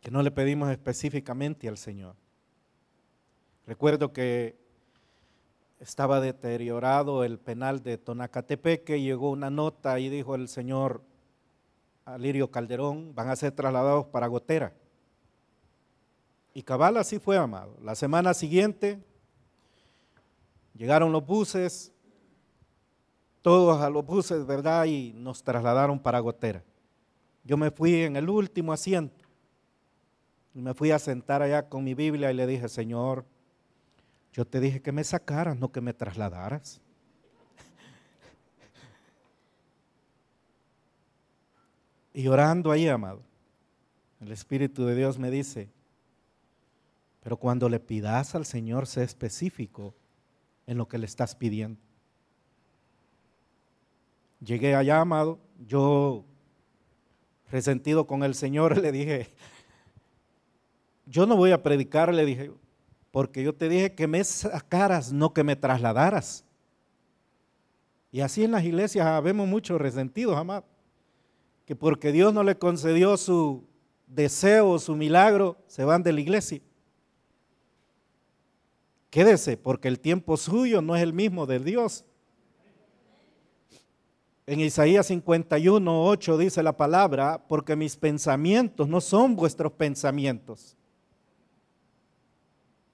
que 0.00 0.10
no 0.10 0.24
le 0.24 0.32
pedimos 0.32 0.72
específicamente 0.72 1.68
al 1.68 1.78
Señor. 1.78 2.16
Recuerdo 3.66 4.12
que 4.12 4.56
estaba 5.80 6.20
deteriorado 6.20 7.24
el 7.24 7.38
penal 7.38 7.82
de 7.82 7.98
Tonacatepeque, 7.98 9.00
llegó 9.00 9.30
una 9.30 9.50
nota 9.50 9.98
y 9.98 10.08
dijo 10.08 10.34
el 10.34 10.48
señor 10.48 11.02
Alirio 12.04 12.50
Calderón, 12.50 13.14
van 13.14 13.28
a 13.28 13.36
ser 13.36 13.52
trasladados 13.52 14.06
para 14.06 14.26
Gotera. 14.26 14.74
Y 16.52 16.62
cabal 16.62 16.96
así 16.96 17.18
fue, 17.18 17.36
amado. 17.36 17.76
La 17.82 17.94
semana 17.94 18.34
siguiente 18.34 18.98
llegaron 20.74 21.12
los 21.12 21.24
buses, 21.24 21.92
todos 23.40 23.80
a 23.80 23.88
los 23.88 24.04
buses, 24.04 24.44
¿verdad? 24.46 24.84
Y 24.84 25.12
nos 25.14 25.42
trasladaron 25.42 25.98
para 25.98 26.18
Gotera. 26.18 26.62
Yo 27.44 27.56
me 27.56 27.70
fui 27.70 28.02
en 28.02 28.16
el 28.16 28.28
último 28.28 28.72
asiento 28.72 29.24
y 30.54 30.60
me 30.60 30.74
fui 30.74 30.90
a 30.90 30.98
sentar 30.98 31.40
allá 31.40 31.68
con 31.68 31.84
mi 31.84 31.94
Biblia 31.94 32.30
y 32.30 32.34
le 32.34 32.46
dije, 32.46 32.68
Señor, 32.68 33.24
yo 34.32 34.46
te 34.46 34.60
dije 34.60 34.80
que 34.80 34.92
me 34.92 35.04
sacaras, 35.04 35.56
no 35.56 35.72
que 35.72 35.80
me 35.80 35.92
trasladaras. 35.92 36.80
Y 42.12 42.26
orando 42.28 42.70
ahí, 42.70 42.88
amado, 42.88 43.22
el 44.20 44.32
Espíritu 44.32 44.84
de 44.84 44.94
Dios 44.94 45.18
me 45.18 45.30
dice, 45.30 45.70
pero 47.22 47.36
cuando 47.36 47.68
le 47.68 47.80
pidas 47.80 48.34
al 48.34 48.44
Señor, 48.44 48.86
sé 48.86 49.04
específico 49.04 49.94
en 50.66 50.76
lo 50.78 50.88
que 50.88 50.98
le 50.98 51.06
estás 51.06 51.34
pidiendo. 51.34 51.80
Llegué 54.40 54.74
allá, 54.74 55.00
amado, 55.00 55.38
yo 55.66 56.24
resentido 57.50 58.06
con 58.06 58.22
el 58.22 58.34
Señor, 58.34 58.78
le 58.82 58.92
dije, 58.92 59.28
yo 61.06 61.26
no 61.26 61.36
voy 61.36 61.52
a 61.52 61.62
predicar, 61.62 62.12
le 62.12 62.24
dije, 62.24 62.50
porque 63.10 63.42
yo 63.42 63.54
te 63.54 63.68
dije 63.68 63.94
que 63.94 64.06
me 64.06 64.22
sacaras, 64.22 65.12
no 65.12 65.32
que 65.34 65.42
me 65.42 65.56
trasladaras. 65.56 66.44
Y 68.12 68.20
así 68.20 68.44
en 68.44 68.52
las 68.52 68.64
iglesias 68.64 69.22
vemos 69.22 69.48
muchos 69.48 69.80
resentidos, 69.80 70.36
amado, 70.36 70.64
que 71.64 71.74
porque 71.76 72.12
Dios 72.12 72.32
no 72.32 72.42
le 72.42 72.56
concedió 72.56 73.16
su 73.16 73.64
deseo, 74.06 74.78
su 74.78 74.96
milagro, 74.96 75.56
se 75.66 75.84
van 75.84 76.02
de 76.02 76.12
la 76.12 76.20
iglesia. 76.20 76.60
Quédese, 79.10 79.56
porque 79.56 79.88
el 79.88 79.98
tiempo 79.98 80.36
suyo 80.36 80.80
no 80.80 80.94
es 80.94 81.02
el 81.02 81.12
mismo 81.12 81.46
del 81.46 81.64
Dios. 81.64 82.04
En 84.46 84.60
Isaías 84.60 85.06
51, 85.06 86.04
8 86.04 86.38
dice 86.38 86.62
la 86.62 86.76
palabra, 86.76 87.44
porque 87.48 87.76
mis 87.76 87.96
pensamientos 87.96 88.88
no 88.88 89.00
son 89.00 89.36
vuestros 89.36 89.72
pensamientos 89.72 90.76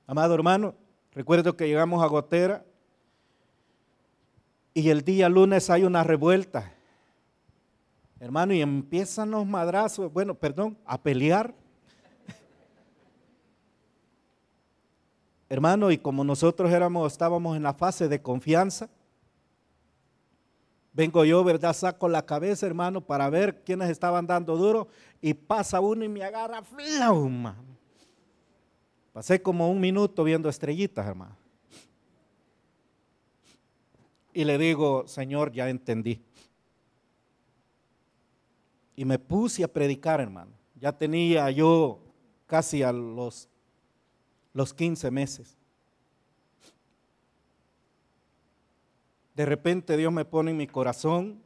Amado 0.09 0.35
hermano, 0.35 0.75
recuerdo 1.11 1.57
que 1.57 1.67
llegamos 1.67 2.01
a 2.01 2.07
Gotera 2.07 2.65
y 4.73 4.89
el 4.91 5.03
día 5.03 5.29
lunes 5.29 5.69
hay 5.69 5.83
una 5.83 6.05
revuelta. 6.05 6.73
Hermano, 8.21 8.55
y 8.55 8.63
empiezan 8.63 9.33
los 9.33 9.45
madrazos, 9.45 10.13
bueno, 10.13 10.35
perdón, 10.35 10.79
a 10.87 10.97
pelear. 11.03 11.53
Hermano, 15.49 15.91
y 15.91 15.99
como 15.99 16.23
nosotros 16.23 16.71
éramos, 16.71 17.13
estábamos 17.13 17.57
en 17.57 17.65
la 17.65 17.75
fase 17.75 18.07
de 18.09 18.23
confianza, 18.23 18.89
vengo 20.93 21.25
yo, 21.25 21.43
¿verdad? 21.43 21.73
Saco 21.73 22.09
la 22.09 22.25
cabeza, 22.25 22.65
hermano, 22.65 23.01
para 23.01 23.29
ver 23.29 23.65
quiénes 23.65 23.91
estaban 23.91 24.27
dando 24.27 24.57
duro, 24.57 24.87
y 25.21 25.35
pasa 25.35 25.81
uno 25.81 26.05
y 26.05 26.09
me 26.09 26.23
agarra 26.23 26.63
flauma. 26.63 27.57
Pasé 29.17 29.41
como 29.41 29.71
un 29.71 29.81
minuto 29.81 30.25
viendo 30.25 30.47
estrellitas, 30.47 31.07
hermano. 31.07 31.35
Y 34.35 34.45
le 34.45 34.59
digo, 34.59 35.09
Señor, 35.09 35.53
ya 35.53 35.71
entendí. 35.71 36.21
Y 38.95 39.07
me 39.07 39.19
puse 39.19 39.65
a 39.65 39.69
predicar, 39.69 40.21
hermano. 40.21 40.51
Ya 40.79 40.93
tenía 40.93 41.51
yo 41.51 41.99
casi 42.47 42.83
a 42.83 42.93
los, 42.93 43.49
los 44.53 44.75
15 44.75 45.11
meses. 45.11 45.57
De 49.35 49.47
repente 49.47 49.97
Dios 49.97 50.13
me 50.13 50.27
pone 50.27 50.51
en 50.51 50.59
mi 50.59 50.67
corazón 50.67 51.41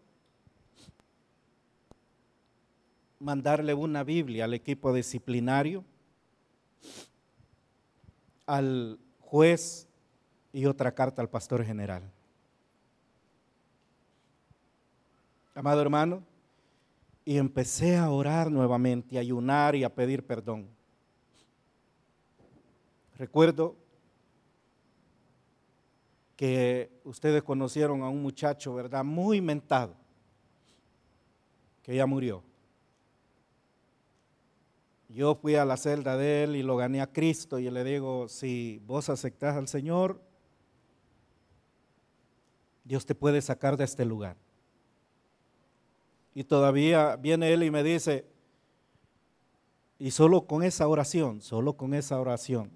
mandarle 3.20 3.74
una 3.74 4.02
Biblia 4.02 4.46
al 4.46 4.54
equipo 4.54 4.92
disciplinario 4.92 5.85
al 8.50 8.98
juez 9.20 9.86
y 10.52 10.66
otra 10.66 10.92
carta 10.92 11.22
al 11.22 11.30
pastor 11.30 11.64
general. 11.64 12.02
Amado 15.54 15.80
hermano, 15.80 16.24
y 17.24 17.36
empecé 17.36 17.96
a 17.96 18.10
orar 18.10 18.50
nuevamente, 18.50 19.16
a 19.16 19.20
ayunar 19.20 19.76
y 19.76 19.84
a 19.84 19.94
pedir 19.94 20.26
perdón. 20.26 20.66
Recuerdo 23.16 23.76
que 26.34 26.90
ustedes 27.04 27.44
conocieron 27.44 28.02
a 28.02 28.08
un 28.08 28.20
muchacho, 28.20 28.74
¿verdad? 28.74 29.04
Muy 29.04 29.40
mentado, 29.40 29.94
que 31.84 31.94
ya 31.94 32.04
murió. 32.04 32.42
Yo 35.12 35.34
fui 35.34 35.56
a 35.56 35.64
la 35.64 35.76
celda 35.76 36.16
de 36.16 36.44
él 36.44 36.56
y 36.56 36.62
lo 36.62 36.76
gané 36.76 37.00
a 37.00 37.12
Cristo 37.12 37.58
y 37.58 37.68
le 37.68 37.82
digo, 37.82 38.28
si 38.28 38.80
vos 38.86 39.08
aceptás 39.08 39.56
al 39.56 39.66
Señor, 39.66 40.22
Dios 42.84 43.04
te 43.04 43.16
puede 43.16 43.42
sacar 43.42 43.76
de 43.76 43.84
este 43.84 44.04
lugar. 44.04 44.36
Y 46.32 46.44
todavía 46.44 47.16
viene 47.16 47.52
él 47.52 47.64
y 47.64 47.70
me 47.72 47.82
dice, 47.82 48.24
y 49.98 50.12
solo 50.12 50.46
con 50.46 50.62
esa 50.62 50.86
oración, 50.86 51.40
solo 51.40 51.76
con 51.76 51.92
esa 51.92 52.20
oración, 52.20 52.70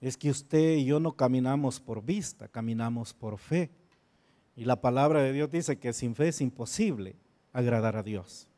es 0.00 0.16
que 0.16 0.30
usted 0.30 0.76
y 0.76 0.86
yo 0.86 0.98
no 0.98 1.12
caminamos 1.12 1.80
por 1.80 2.02
vista, 2.02 2.48
caminamos 2.48 3.14
por 3.14 3.38
fe. 3.38 3.70
Y 4.56 4.64
la 4.64 4.80
palabra 4.80 5.22
de 5.22 5.32
Dios 5.32 5.50
dice 5.50 5.78
que 5.78 5.92
sin 5.92 6.16
fe 6.16 6.28
es 6.28 6.40
imposible 6.40 7.14
agradar 7.52 7.96
a 7.96 8.02
Dios. 8.02 8.48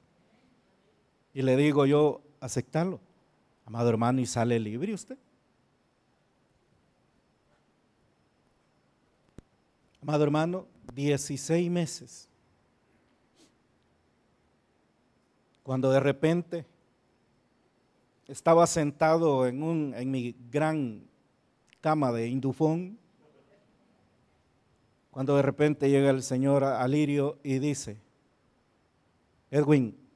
Y 1.35 1.43
le 1.43 1.57
digo 1.57 1.85
yo, 1.85 2.23
aceptarlo, 2.41 3.01
amado 3.65 3.89
hermano, 3.89 4.21
y 4.21 4.27
sale 4.27 4.59
libre 4.59 4.95
usted. 4.95 5.19
Amado 10.01 10.25
hermano, 10.25 10.67
16 10.95 11.71
meses. 11.71 12.29
Cuando 15.63 15.91
de 15.91 16.01
repente 16.01 16.65
estaba 18.27 18.67
sentado 18.67 19.47
en, 19.47 19.63
un, 19.63 19.95
en 19.95 20.11
mi 20.11 20.35
gran 20.51 21.03
cama 21.81 22.13
de 22.13 22.29
indufón, 22.29 22.99
cuando 25.11 25.37
de 25.37 25.43
repente 25.43 25.91
llega 25.91 26.11
el 26.11 26.23
señor 26.23 26.65
Alirio 26.65 27.39
y 27.43 27.59
dice, 27.59 27.99
Edwin, 29.51 30.08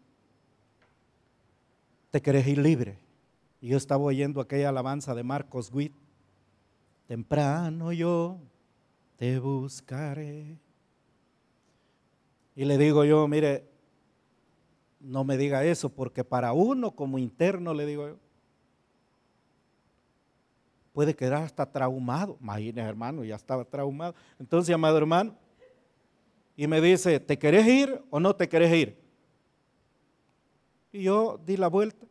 te 2.13 2.21
querés 2.21 2.47
ir 2.47 2.59
libre. 2.59 2.99
Y 3.61 3.69
yo 3.69 3.77
estaba 3.77 4.05
oyendo 4.05 4.41
aquella 4.41 4.69
alabanza 4.69 5.15
de 5.15 5.25
Marcos 5.25 5.73
Witt, 5.73 5.95
temprano 7.09 7.91
yo 7.93 8.39
te 9.17 9.39
buscaré. 9.39 10.59
Y 12.55 12.65
le 12.67 12.77
digo 12.77 13.05
yo, 13.05 13.27
mire, 13.27 13.65
no 15.01 15.25
me 15.25 15.39
diga 15.39 15.65
eso, 15.65 15.89
porque 15.89 16.23
para 16.23 16.53
uno 16.53 16.91
como 16.91 17.19
interno, 17.19 17.73
le 17.73 17.87
digo 17.87 18.09
yo, 18.09 18.17
puede 20.93 21.17
quedar 21.17 21.45
hasta 21.45 21.65
traumado. 21.65 22.37
Imagínese, 22.43 22.87
hermano, 22.87 23.25
ya 23.25 23.37
estaba 23.37 23.65
traumado. 23.65 24.15
Entonces, 24.39 24.75
amado 24.75 24.99
hermano, 24.99 25.35
y 26.57 26.67
me 26.67 26.83
dice, 26.83 27.19
¿te 27.21 27.39
querés 27.39 27.67
ir 27.67 28.03
o 28.11 28.21
no 28.21 28.37
te 28.37 28.51
querés 28.51 28.75
ir? 28.75 29.02
Y 30.93 31.05
yo 31.05 31.41
di 31.45 31.57
la 31.57 31.69
vuelta. 31.69 32.07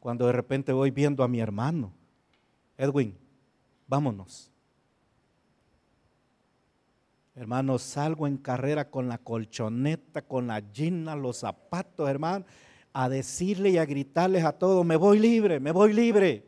Cuando 0.00 0.26
de 0.26 0.32
repente 0.32 0.72
voy 0.72 0.90
viendo 0.90 1.22
a 1.22 1.28
mi 1.28 1.38
hermano, 1.38 1.92
Edwin, 2.76 3.16
vámonos. 3.86 4.50
Hermano, 7.36 7.78
salgo 7.78 8.26
en 8.26 8.36
carrera 8.36 8.90
con 8.90 9.08
la 9.08 9.16
colchoneta, 9.18 10.22
con 10.22 10.48
la 10.48 10.60
gina, 10.72 11.14
los 11.14 11.38
zapatos, 11.38 12.08
hermano, 12.10 12.44
a 12.92 13.08
decirle 13.08 13.70
y 13.70 13.78
a 13.78 13.86
gritarles 13.86 14.44
a 14.44 14.52
todos, 14.52 14.84
me 14.84 14.96
voy 14.96 15.18
libre, 15.18 15.60
me 15.60 15.70
voy 15.70 15.92
libre. 15.92 16.44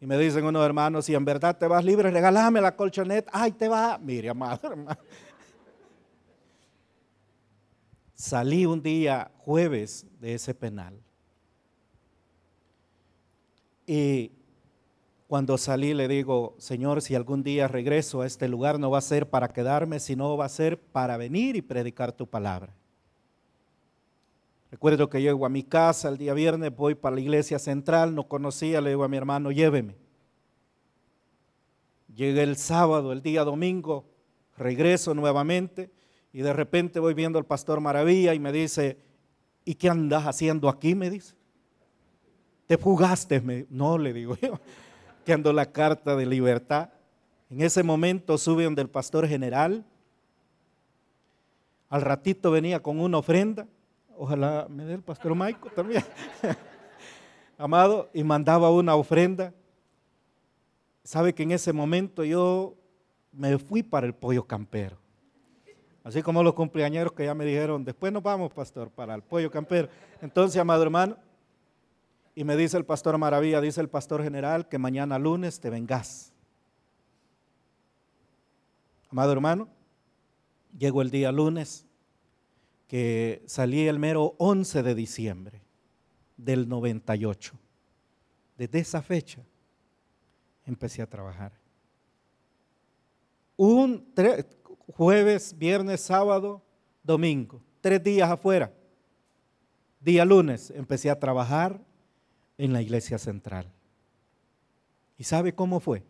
Y 0.00 0.06
me 0.06 0.16
dicen 0.16 0.44
unos 0.44 0.64
hermanos, 0.64 1.04
si 1.04 1.14
en 1.14 1.24
verdad 1.24 1.56
te 1.56 1.66
vas 1.66 1.84
libre, 1.84 2.10
regálame 2.10 2.60
la 2.60 2.74
colchoneta. 2.74 3.30
Ay, 3.34 3.52
te 3.52 3.68
va. 3.68 3.98
Mire, 3.98 4.30
amado 4.30 4.70
hermano. 4.70 4.98
Salí 8.18 8.66
un 8.66 8.82
día 8.82 9.30
jueves 9.38 10.04
de 10.20 10.34
ese 10.34 10.52
penal. 10.52 11.00
Y 13.86 14.32
cuando 15.28 15.56
salí 15.56 15.94
le 15.94 16.08
digo, 16.08 16.56
Señor, 16.58 17.00
si 17.00 17.14
algún 17.14 17.44
día 17.44 17.68
regreso 17.68 18.22
a 18.22 18.26
este 18.26 18.48
lugar 18.48 18.80
no 18.80 18.90
va 18.90 18.98
a 18.98 19.02
ser 19.02 19.30
para 19.30 19.46
quedarme, 19.50 20.00
sino 20.00 20.36
va 20.36 20.46
a 20.46 20.48
ser 20.48 20.80
para 20.80 21.16
venir 21.16 21.54
y 21.54 21.62
predicar 21.62 22.10
tu 22.10 22.26
palabra. 22.26 22.74
Recuerdo 24.72 25.08
que 25.08 25.22
llego 25.22 25.46
a 25.46 25.48
mi 25.48 25.62
casa 25.62 26.08
el 26.08 26.18
día 26.18 26.34
viernes, 26.34 26.74
voy 26.74 26.96
para 26.96 27.14
la 27.14 27.20
iglesia 27.20 27.60
central, 27.60 28.16
no 28.16 28.26
conocía, 28.26 28.80
le 28.80 28.90
digo 28.90 29.04
a 29.04 29.08
mi 29.08 29.16
hermano, 29.16 29.52
lléveme. 29.52 29.94
Llegué 32.16 32.42
el 32.42 32.56
sábado, 32.56 33.12
el 33.12 33.22
día 33.22 33.44
domingo, 33.44 34.06
regreso 34.56 35.14
nuevamente 35.14 35.96
y 36.38 36.40
de 36.40 36.52
repente 36.52 37.00
voy 37.00 37.14
viendo 37.14 37.36
al 37.40 37.46
pastor 37.46 37.80
Maravilla 37.80 38.32
y 38.32 38.38
me 38.38 38.52
dice, 38.52 38.96
¿y 39.64 39.74
qué 39.74 39.88
andas 39.88 40.24
haciendo 40.24 40.68
aquí? 40.68 40.94
Me 40.94 41.10
dice. 41.10 41.34
¿Te 42.68 42.78
fugaste? 42.78 43.66
No, 43.70 43.98
le 43.98 44.12
digo 44.12 44.36
yo 44.36 44.56
la 45.52 45.72
carta 45.72 46.14
de 46.14 46.26
libertad. 46.26 46.90
En 47.50 47.60
ese 47.60 47.82
momento 47.82 48.38
sube 48.38 48.62
donde 48.62 48.82
el 48.82 48.88
pastor 48.88 49.26
general. 49.26 49.84
Al 51.88 52.02
ratito 52.02 52.52
venía 52.52 52.80
con 52.80 53.00
una 53.00 53.18
ofrenda. 53.18 53.66
Ojalá 54.16 54.68
me 54.70 54.84
dé 54.84 54.94
el 54.94 55.02
pastor 55.02 55.34
Maico 55.34 55.70
también. 55.70 56.04
Amado, 57.58 58.10
y 58.14 58.22
mandaba 58.22 58.70
una 58.70 58.94
ofrenda. 58.94 59.52
Sabe 61.02 61.34
que 61.34 61.42
en 61.42 61.50
ese 61.50 61.72
momento 61.72 62.22
yo 62.22 62.76
me 63.32 63.58
fui 63.58 63.82
para 63.82 64.06
el 64.06 64.14
pollo 64.14 64.46
campero. 64.46 65.07
Así 66.08 66.22
como 66.22 66.42
los 66.42 66.54
cumpleañeros 66.54 67.12
que 67.12 67.26
ya 67.26 67.34
me 67.34 67.44
dijeron, 67.44 67.84
después 67.84 68.10
nos 68.10 68.22
vamos, 68.22 68.50
pastor, 68.50 68.90
para 68.90 69.14
el 69.14 69.20
pollo 69.20 69.50
campero. 69.50 69.90
Entonces, 70.22 70.58
amado 70.58 70.82
hermano, 70.82 71.18
y 72.34 72.44
me 72.44 72.56
dice 72.56 72.78
el 72.78 72.86
pastor 72.86 73.18
Maravilla, 73.18 73.60
dice 73.60 73.82
el 73.82 73.90
pastor 73.90 74.22
general, 74.22 74.70
que 74.70 74.78
mañana 74.78 75.18
lunes 75.18 75.60
te 75.60 75.68
vengas. 75.68 76.32
Amado 79.10 79.32
hermano, 79.32 79.68
llegó 80.78 81.02
el 81.02 81.10
día 81.10 81.30
lunes, 81.30 81.84
que 82.86 83.42
salí 83.44 83.86
el 83.86 83.98
mero 83.98 84.34
11 84.38 84.82
de 84.82 84.94
diciembre 84.94 85.60
del 86.38 86.70
98. 86.70 87.52
Desde 88.56 88.78
esa 88.78 89.02
fecha 89.02 89.42
empecé 90.64 91.02
a 91.02 91.06
trabajar. 91.06 91.52
Un 93.58 94.06
jueves, 94.94 95.56
viernes, 95.56 96.00
sábado, 96.00 96.62
domingo, 97.02 97.60
tres 97.80 98.02
días 98.02 98.30
afuera. 98.30 98.72
Día 100.00 100.24
lunes 100.24 100.70
empecé 100.70 101.10
a 101.10 101.18
trabajar 101.18 101.80
en 102.56 102.72
la 102.72 102.82
iglesia 102.82 103.18
central. 103.18 103.70
¿Y 105.16 105.24
sabe 105.24 105.54
cómo 105.54 105.80
fue? 105.80 106.04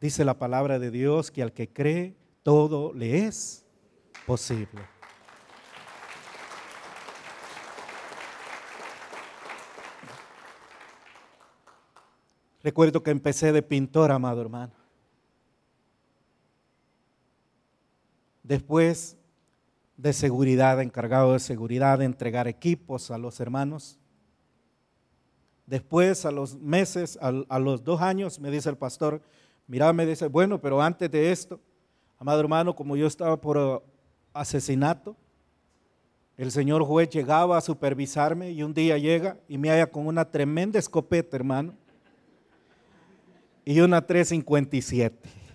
Dice 0.00 0.24
la 0.24 0.38
palabra 0.38 0.78
de 0.78 0.90
Dios 0.90 1.30
que 1.30 1.42
al 1.42 1.52
que 1.52 1.68
cree 1.68 2.16
todo 2.42 2.92
le 2.92 3.26
es 3.26 3.64
posible. 4.26 4.82
Recuerdo 12.62 13.02
que 13.02 13.12
empecé 13.12 13.52
de 13.52 13.62
pintor, 13.62 14.10
amado 14.10 14.40
hermano. 14.40 14.85
Después 18.46 19.16
de 19.96 20.12
seguridad, 20.12 20.80
encargado 20.80 21.32
de 21.32 21.40
seguridad, 21.40 21.98
de 21.98 22.04
entregar 22.04 22.46
equipos 22.46 23.10
a 23.10 23.18
los 23.18 23.40
hermanos. 23.40 23.98
Después, 25.66 26.24
a 26.24 26.30
los 26.30 26.54
meses, 26.54 27.18
a, 27.20 27.58
los 27.58 27.82
dos 27.82 28.00
años, 28.00 28.38
me 28.38 28.52
dice 28.52 28.68
el 28.68 28.76
pastor, 28.76 29.20
mira, 29.66 29.92
me 29.92 30.06
dice, 30.06 30.28
bueno, 30.28 30.60
pero 30.60 30.80
antes 30.80 31.10
de 31.10 31.32
esto, 31.32 31.58
amado 32.20 32.38
hermano, 32.38 32.76
como 32.76 32.96
yo 32.96 33.08
estaba 33.08 33.40
por 33.40 33.56
uh, 33.56 33.82
asesinato, 34.32 35.16
el 36.36 36.52
señor 36.52 36.84
juez 36.84 37.10
llegaba 37.10 37.58
a 37.58 37.60
supervisarme 37.60 38.52
y 38.52 38.62
un 38.62 38.74
día 38.74 38.96
llega 38.96 39.38
y 39.48 39.58
me 39.58 39.70
halla 39.70 39.90
con 39.90 40.06
una 40.06 40.30
tremenda 40.30 40.78
escopeta, 40.78 41.36
hermano, 41.36 41.74
y 43.64 43.80
una 43.80 44.06
357. 44.06 45.45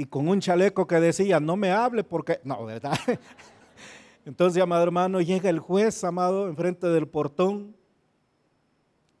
Y 0.00 0.06
con 0.06 0.28
un 0.28 0.40
chaleco 0.40 0.86
que 0.86 0.98
decía, 0.98 1.40
no 1.40 1.58
me 1.58 1.72
hable 1.72 2.04
porque, 2.04 2.40
no, 2.42 2.64
¿verdad? 2.64 2.98
Entonces, 4.24 4.62
amado 4.62 4.82
hermano, 4.82 5.20
llega 5.20 5.50
el 5.50 5.58
juez, 5.58 6.04
amado, 6.04 6.48
enfrente 6.48 6.86
del 6.86 7.06
portón, 7.06 7.76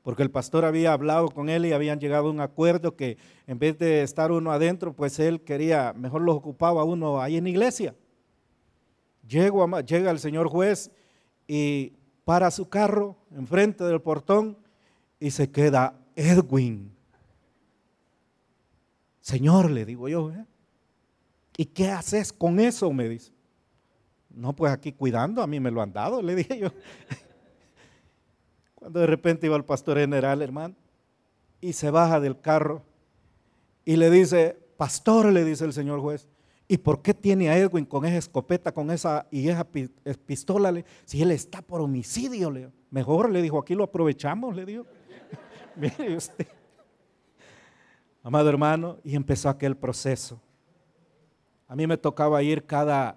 porque 0.02 0.22
el 0.22 0.30
pastor 0.30 0.64
había 0.64 0.94
hablado 0.94 1.28
con 1.28 1.50
él 1.50 1.66
y 1.66 1.74
habían 1.74 2.00
llegado 2.00 2.28
a 2.28 2.30
un 2.30 2.40
acuerdo 2.40 2.96
que 2.96 3.18
en 3.46 3.58
vez 3.58 3.78
de 3.78 4.02
estar 4.02 4.32
uno 4.32 4.52
adentro, 4.52 4.94
pues 4.94 5.18
él 5.18 5.42
quería, 5.42 5.92
mejor 5.92 6.22
lo 6.22 6.32
ocupaba 6.34 6.82
uno 6.82 7.20
ahí 7.20 7.36
en 7.36 7.46
iglesia. 7.46 7.94
Llego, 9.28 9.68
llega 9.80 10.10
el 10.10 10.18
señor 10.18 10.48
juez 10.48 10.90
y 11.46 11.92
para 12.24 12.50
su 12.50 12.70
carro 12.70 13.18
enfrente 13.36 13.84
del 13.84 14.00
portón 14.00 14.56
y 15.18 15.30
se 15.30 15.50
queda 15.50 16.00
Edwin. 16.16 16.90
Señor, 19.20 19.70
le 19.70 19.84
digo 19.84 20.08
yo, 20.08 20.32
¿eh? 20.32 20.46
¿Y 21.56 21.66
qué 21.66 21.90
haces 21.90 22.32
con 22.32 22.60
eso? 22.60 22.92
Me 22.92 23.08
dice. 23.08 23.32
No, 24.30 24.54
pues 24.54 24.72
aquí 24.72 24.92
cuidando, 24.92 25.42
a 25.42 25.46
mí 25.46 25.60
me 25.60 25.70
lo 25.70 25.82
han 25.82 25.92
dado, 25.92 26.22
le 26.22 26.34
dije 26.34 26.58
yo. 26.58 26.68
Cuando 28.74 29.00
de 29.00 29.06
repente 29.06 29.46
iba 29.46 29.56
el 29.56 29.64
pastor 29.64 29.98
general, 29.98 30.40
hermano, 30.40 30.74
y 31.60 31.72
se 31.72 31.90
baja 31.90 32.20
del 32.20 32.40
carro 32.40 32.82
y 33.84 33.96
le 33.96 34.10
dice, 34.10 34.56
pastor, 34.76 35.32
le 35.32 35.44
dice 35.44 35.64
el 35.64 35.72
señor 35.72 36.00
juez, 36.00 36.28
¿y 36.68 36.78
por 36.78 37.02
qué 37.02 37.12
tiene 37.12 37.50
a 37.50 37.58
Edwin 37.58 37.84
con 37.84 38.04
esa 38.04 38.16
escopeta, 38.16 38.72
con 38.72 38.90
esa 38.90 39.26
y 39.30 39.48
esa 39.48 39.66
pistola? 40.26 40.82
Si 41.04 41.20
él 41.20 41.32
está 41.32 41.60
por 41.60 41.80
homicidio, 41.80 42.50
le 42.50 42.70
mejor 42.90 43.30
le 43.30 43.42
dijo, 43.42 43.58
aquí 43.58 43.74
lo 43.74 43.84
aprovechamos, 43.84 44.54
le 44.54 44.64
dijo. 44.64 44.86
Mire 45.76 46.16
usted. 46.16 46.46
Amado 48.22 48.48
hermano, 48.48 48.98
y 49.02 49.16
empezó 49.16 49.48
aquel 49.48 49.76
proceso. 49.76 50.40
A 51.70 51.76
mí 51.76 51.86
me 51.86 51.96
tocaba 51.96 52.42
ir 52.42 52.66
cada 52.66 53.16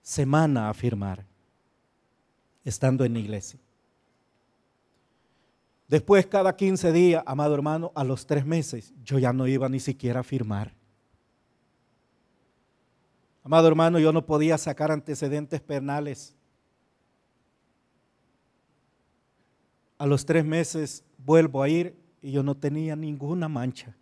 semana 0.00 0.70
a 0.70 0.72
firmar, 0.72 1.26
estando 2.64 3.04
en 3.04 3.12
la 3.12 3.18
iglesia. 3.18 3.60
Después, 5.86 6.26
cada 6.26 6.56
15 6.56 6.90
días, 6.92 7.22
amado 7.26 7.54
hermano, 7.54 7.92
a 7.94 8.04
los 8.04 8.24
tres 8.26 8.46
meses, 8.46 8.94
yo 9.04 9.18
ya 9.18 9.34
no 9.34 9.46
iba 9.46 9.68
ni 9.68 9.80
siquiera 9.80 10.20
a 10.20 10.22
firmar. 10.22 10.72
Amado 13.44 13.68
hermano, 13.68 13.98
yo 13.98 14.14
no 14.14 14.24
podía 14.24 14.56
sacar 14.56 14.90
antecedentes 14.90 15.60
penales. 15.60 16.34
A 19.98 20.06
los 20.06 20.24
tres 20.24 20.42
meses 20.42 21.04
vuelvo 21.18 21.62
a 21.62 21.68
ir 21.68 21.94
y 22.22 22.32
yo 22.32 22.42
no 22.42 22.56
tenía 22.56 22.96
ninguna 22.96 23.46
mancha. 23.46 23.94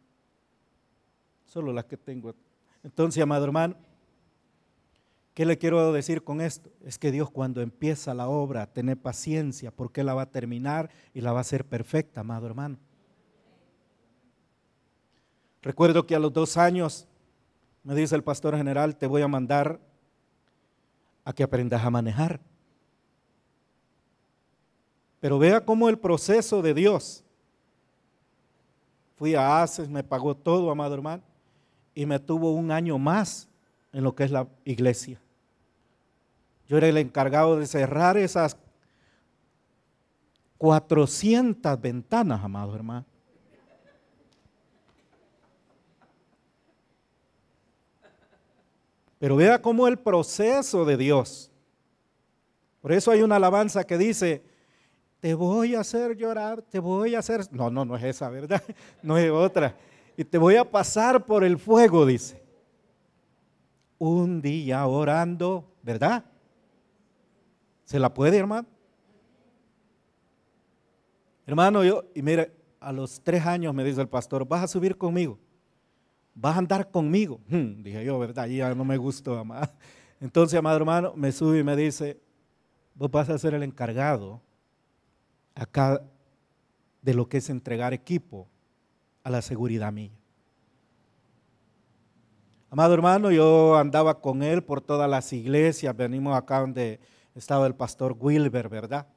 Solo 1.47 1.73
las 1.73 1.87
que 1.87 1.97
tengo. 1.97 2.33
Entonces, 2.87 3.23
amado 3.23 3.45
hermano, 3.45 3.77
¿Qué 5.37 5.45
le 5.45 5.59
quiero 5.59 5.93
decir 5.93 6.25
con 6.25 6.41
esto? 6.41 6.71
Es 6.83 6.99
que 6.99 7.13
Dios 7.13 7.31
cuando 7.31 7.61
empieza 7.61 8.15
la 8.15 8.27
obra, 8.27 8.73
tiene 8.73 8.97
paciencia 8.97 9.71
porque 9.71 10.03
la 10.03 10.15
va 10.15 10.23
a 10.23 10.31
terminar 10.31 10.89
y 11.13 11.21
la 11.21 11.31
va 11.31 11.41
a 11.41 11.41
hacer 11.43 11.67
perfecta, 11.67 12.23
amado 12.23 12.47
hermano. 12.47 12.79
Recuerdo 15.61 16.07
que 16.07 16.15
a 16.15 16.19
los 16.19 16.33
dos 16.33 16.57
años 16.57 17.07
me 17.85 17.95
dice 17.95 18.17
el 18.17 18.25
pastor 18.25 18.57
general, 18.57 18.97
te 18.97 19.07
voy 19.07 19.21
a 19.21 19.29
mandar 19.29 19.79
a 21.23 21.35
que 21.35 21.43
aprendas 21.43 21.85
a 21.85 21.91
manejar. 21.91 22.41
Pero 25.21 25.39
vea 25.39 25.63
cómo 25.63 25.91
el 25.91 25.99
proceso 25.99 26.63
de 26.63 26.73
Dios. 26.73 27.23
Fui 29.17 29.35
a 29.35 29.63
ACES, 29.63 29.91
me 29.91 30.03
pagó 30.03 30.35
todo, 30.35 30.71
amado 30.71 30.95
hermano, 30.95 31.23
y 31.97 32.05
me 32.05 32.21
tuvo 32.21 32.53
un 32.53 32.71
año 32.71 32.99
más 32.99 33.49
en 33.91 34.05
lo 34.05 34.15
que 34.15 34.25
es 34.25 34.31
la 34.31 34.47
iglesia. 34.65 35.19
Yo 36.69 36.77
era 36.77 36.87
el 36.89 36.99
encargado 36.99 37.59
de 37.59 37.67
cerrar 37.67 38.19
esas 38.19 38.59
400 40.59 41.81
ventanas, 41.81 42.45
amados 42.45 42.75
hermanos. 42.75 43.07
Pero 49.19 49.37
vea 49.37 49.63
cómo 49.63 49.89
el 49.89 49.99
proceso 49.99 50.85
de 50.85 50.99
Dios. 50.99 51.51
Por 52.83 52.93
eso 52.93 53.11
hay 53.11 53.23
una 53.23 53.37
alabanza 53.37 53.85
que 53.85 53.97
dice, 53.97 54.45
te 55.21 55.33
voy 55.33 55.75
a 55.75 55.81
hacer 55.81 56.15
llorar, 56.15 56.61
te 56.61 56.79
voy 56.79 57.15
a 57.15 57.21
hacer... 57.21 57.51
No, 57.53 57.71
no, 57.71 57.87
no 57.87 57.97
es 57.97 58.05
esa, 58.05 58.29
¿verdad? 58.29 58.63
No 59.03 59.17
es 59.17 59.31
otra. 59.31 59.75
Y 60.17 60.25
te 60.25 60.39
voy 60.39 60.57
a 60.57 60.71
pasar 60.71 61.27
por 61.27 61.45
el 61.45 61.59
fuego, 61.59 62.07
dice. 62.07 62.43
Un 63.99 64.41
día 64.41 64.87
orando, 64.87 65.75
¿verdad? 65.83 66.25
¿Se 67.85 67.99
la 67.99 68.13
puede, 68.13 68.39
hermano? 68.39 68.67
Hermano, 71.47 71.85
yo, 71.85 72.05
y 72.15 72.23
mire, 72.23 72.53
a 72.81 72.93
los 72.93 73.21
tres 73.23 73.45
años 73.47 73.75
me 73.75 73.85
dice 73.85 74.01
el 74.01 74.09
pastor, 74.09 74.47
vas 74.47 74.65
a 74.65 74.69
subir 74.69 74.97
conmigo, 74.97 75.39
vas 76.35 76.57
a 76.57 76.59
andar 76.59 76.91
conmigo. 76.91 77.41
Hmm, 77.49 77.83
dije 77.83 78.05
yo, 78.05 78.19
¿verdad? 78.19 78.47
Ya 78.47 78.75
no 78.75 78.85
me 78.85 78.97
gustó, 78.97 79.39
amado. 79.39 79.73
Entonces, 80.21 80.59
amado 80.59 80.77
hermano, 80.77 81.13
me 81.15 81.31
sube 81.31 81.61
y 81.61 81.65
me 81.65 81.77
dice, 81.77 82.19
vos 82.95 83.11
vas 83.11 83.29
a 83.29 83.39
ser 83.39 83.55
el 83.55 83.63
encargado 83.63 84.41
acá 85.55 86.03
de 87.03 87.15
lo 87.15 87.29
que 87.29 87.37
es 87.37 87.49
entregar 87.51 87.93
equipo 87.93 88.49
a 89.27 89.31
la 89.31 89.43
seguridad 89.43 89.93
mía. 89.93 90.13
Amado 92.71 92.95
hermano, 92.95 93.33
yo 93.33 93.75
andaba 93.75 94.21
con 94.21 94.41
él 94.45 94.63
por 94.63 94.81
todas 94.81 95.11
las 95.11 95.33
iglesias, 95.33 95.97
venimos 95.97 96.37
acá 96.37 96.61
donde 96.61 97.01
estaba 97.35 97.67
el 97.67 97.75
pastor 97.75 98.17
Wilber, 98.17 98.69
¿verdad? 98.69 99.09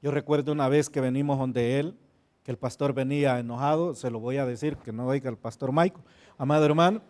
Yo 0.00 0.12
recuerdo 0.12 0.52
una 0.52 0.68
vez 0.68 0.88
que 0.88 1.00
venimos 1.00 1.40
donde 1.40 1.80
él, 1.80 1.96
que 2.44 2.52
el 2.52 2.56
pastor 2.56 2.92
venía 2.92 3.40
enojado, 3.40 3.96
se 3.96 4.12
lo 4.12 4.20
voy 4.20 4.36
a 4.36 4.46
decir, 4.46 4.76
que 4.76 4.92
no 4.92 5.08
oiga 5.08 5.28
el 5.28 5.38
pastor 5.38 5.72
Michael, 5.72 6.04
amado 6.36 6.64
hermano. 6.64 7.02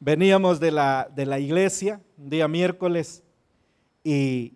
Veníamos 0.00 0.58
de 0.58 0.72
la, 0.72 1.08
de 1.14 1.26
la 1.26 1.38
iglesia, 1.38 2.00
un 2.16 2.28
día 2.28 2.48
miércoles, 2.48 3.22
y, 4.02 4.54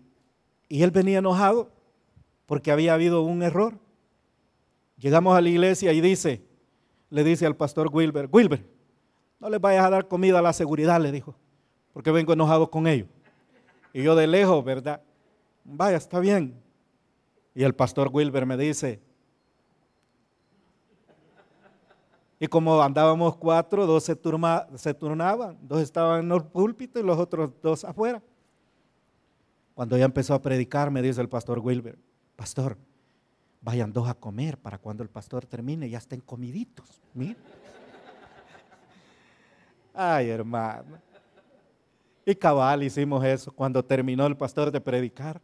y 0.69 0.83
él 0.83 0.91
venía 0.91 1.19
enojado 1.19 1.71
porque 2.47 2.73
había 2.73 2.95
habido 2.95 3.23
un 3.23 3.45
error. 3.45 3.79
Llegamos 5.03 5.37
a 5.37 5.41
la 5.41 5.49
iglesia 5.49 5.93
y 5.93 6.01
dice, 6.01 6.45
le 7.11 7.25
dice 7.25 7.45
al 7.45 7.57
pastor 7.57 7.91
Wilber, 7.93 8.29
Wilber, 8.31 8.65
no 9.41 9.51
les 9.51 9.61
vayas 9.61 9.85
a 9.85 9.91
dar 9.91 10.07
comida 10.07 10.39
a 10.39 10.43
la 10.43 10.53
seguridad, 10.53 11.01
le 11.01 11.11
dijo, 11.11 11.35
porque 11.93 12.13
vengo 12.13 12.33
enojado 12.33 12.71
con 12.71 12.87
ellos. 12.87 13.09
Y 13.93 14.05
yo 14.05 14.15
de 14.15 14.29
lejos, 14.29 14.65
¿verdad? 14.65 15.03
Vaya, 15.65 15.97
está 15.97 16.21
bien. 16.21 16.55
Y 17.53 17.65
el 17.65 17.75
pastor 17.75 18.11
Wilber 18.13 18.47
me 18.47 18.57
dice, 18.57 19.01
y 22.39 22.47
como 22.47 22.81
andábamos 22.81 23.37
cuatro, 23.37 23.87
dos 23.87 24.05
se, 24.05 24.15
turnaban, 24.15 25.59
dos 25.63 25.83
estaban 25.83 26.27
en 26.27 26.31
el 26.31 26.45
púlpito 26.45 27.01
y 27.01 27.03
los 27.03 27.19
otros 27.19 27.51
dos 27.61 27.85
afuera. 27.85 28.23
Cuando 29.75 29.97
ya 29.97 30.05
empezó 30.05 30.35
a 30.35 30.41
predicar, 30.41 30.93
me 30.93 31.03
dice 31.03 31.21
el 31.21 31.29
pastor 31.29 31.59
Wilber, 31.59 31.99
pastor, 32.37 32.79
vayan 33.63 33.93
dos 33.93 34.09
a 34.09 34.15
comer 34.15 34.59
para 34.59 34.77
cuando 34.77 35.03
el 35.03 35.09
pastor 35.09 35.47
termine 35.47 35.89
ya 35.89 35.99
estén 35.99 36.21
comiditos. 36.21 37.01
Ay, 39.95 40.31
hermano. 40.31 40.99
Y 42.25 42.35
cabal 42.35 42.83
hicimos 42.83 43.25
eso. 43.25 43.53
Cuando 43.53 43.85
terminó 43.85 44.27
el 44.27 44.37
pastor 44.37 44.71
de 44.71 44.81
predicar, 44.81 45.41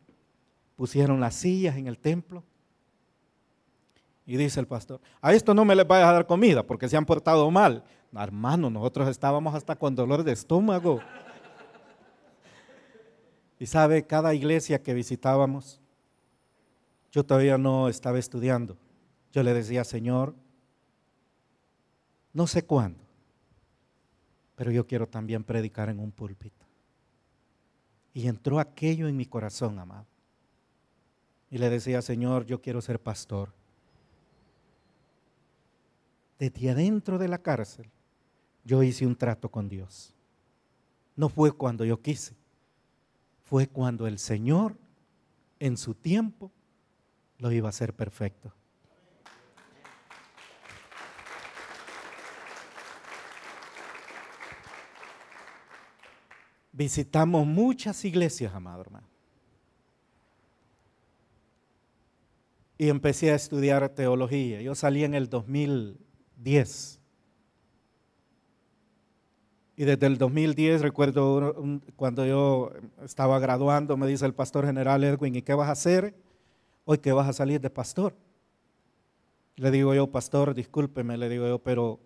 pusieron 0.77 1.21
las 1.21 1.35
sillas 1.35 1.77
en 1.77 1.87
el 1.87 1.99
templo. 1.99 2.43
Y 4.27 4.37
dice 4.37 4.61
el 4.61 4.66
pastor, 4.66 5.01
a 5.23 5.33
esto 5.33 5.55
no 5.55 5.64
me 5.64 5.75
les 5.75 5.87
vayas 5.87 6.09
a 6.09 6.12
dar 6.12 6.27
comida 6.27 6.62
porque 6.62 6.89
se 6.89 6.97
han 6.97 7.07
portado 7.07 7.51
mal. 7.51 7.83
hermano, 8.14 8.69
nosotros 8.69 9.09
estábamos 9.09 9.55
hasta 9.55 9.77
con 9.77 9.95
dolor 9.95 10.23
de 10.23 10.33
estómago. 10.33 11.01
Y 13.59 13.66
sabe, 13.66 14.07
cada 14.07 14.35
iglesia 14.35 14.83
que 14.83 14.95
visitábamos, 14.95 15.81
yo 17.11 17.25
todavía 17.25 17.59
no 17.59 17.89
estaba 17.89 18.19
estudiando. 18.19 18.77
Yo 19.33 19.43
le 19.43 19.55
decía, 19.55 19.85
Señor, 19.85 20.35
no 22.33 22.47
sé 22.47 22.65
cuándo, 22.65 23.01
pero 24.55 24.71
yo 24.71 24.87
quiero 24.87 25.07
también 25.07 25.45
predicar 25.45 25.89
en 25.89 25.99
un 25.99 26.11
púlpito. 26.11 26.67
Y 28.13 28.27
entró 28.27 28.59
aquello 28.59 29.09
en 29.09 29.17
mi 29.17 29.27
corazón, 29.27 29.79
amado. 29.79 30.07
Y 31.51 31.59
le 31.59 31.71
decía, 31.71 32.03
Señor, 32.03 32.45
yo 32.47 32.61
quiero 32.61 32.81
ser 32.81 33.01
pastor. 33.01 33.53
Desde 36.39 36.71
adentro 36.71 37.19
de 37.19 37.29
la 37.29 37.39
cárcel, 37.39 37.91
yo 38.65 38.83
hice 38.83 39.07
un 39.07 39.17
trato 39.17 39.51
con 39.51 39.69
Dios. 39.69 40.15
No 41.17 41.29
fue 41.29 41.53
cuando 41.53 41.85
yo 41.85 42.01
quise, 42.01 42.37
fue 43.45 43.67
cuando 43.67 44.07
el 44.07 44.19
Señor, 44.19 44.77
en 45.59 45.77
su 45.77 45.95
tiempo, 45.95 46.53
lo 47.39 47.51
iba 47.53 47.68
a 47.68 47.70
hacer 47.70 47.95
perfecto. 47.95 48.53
visitamos 56.78 57.45
muchas 57.45 58.05
iglesias, 58.05 58.55
amado 58.55 58.82
hermano. 58.82 59.09
Y 62.78 62.89
empecé 62.89 63.32
a 63.32 63.34
estudiar 63.34 63.89
teología. 63.89 64.62
Yo 64.62 64.76
salí 64.76 65.03
en 65.03 65.14
el 65.14 65.28
2010. 65.28 67.01
Y 69.76 69.84
desde 69.84 70.07
el 70.07 70.18
2010, 70.18 70.82
recuerdo 70.82 71.53
cuando 71.97 72.24
yo 72.24 72.70
estaba 73.03 73.41
graduando, 73.41 73.97
me 73.97 74.07
dice 74.07 74.24
el 74.24 74.34
pastor 74.34 74.64
general 74.64 75.03
Edwin, 75.03 75.34
¿y 75.34 75.43
qué 75.43 75.55
vas 75.55 75.68
a 75.68 75.72
hacer? 75.72 76.14
Hoy 76.91 76.97
que 76.97 77.12
vas 77.12 77.28
a 77.28 77.34
salir 77.34 77.61
de 77.61 77.68
pastor. 77.68 78.14
Le 79.57 79.70
digo 79.70 79.93
yo, 79.93 80.07
pastor, 80.07 80.55
discúlpeme, 80.55 81.18
le 81.18 81.28
digo 81.28 81.47
yo, 81.47 81.59
pero 81.59 82.01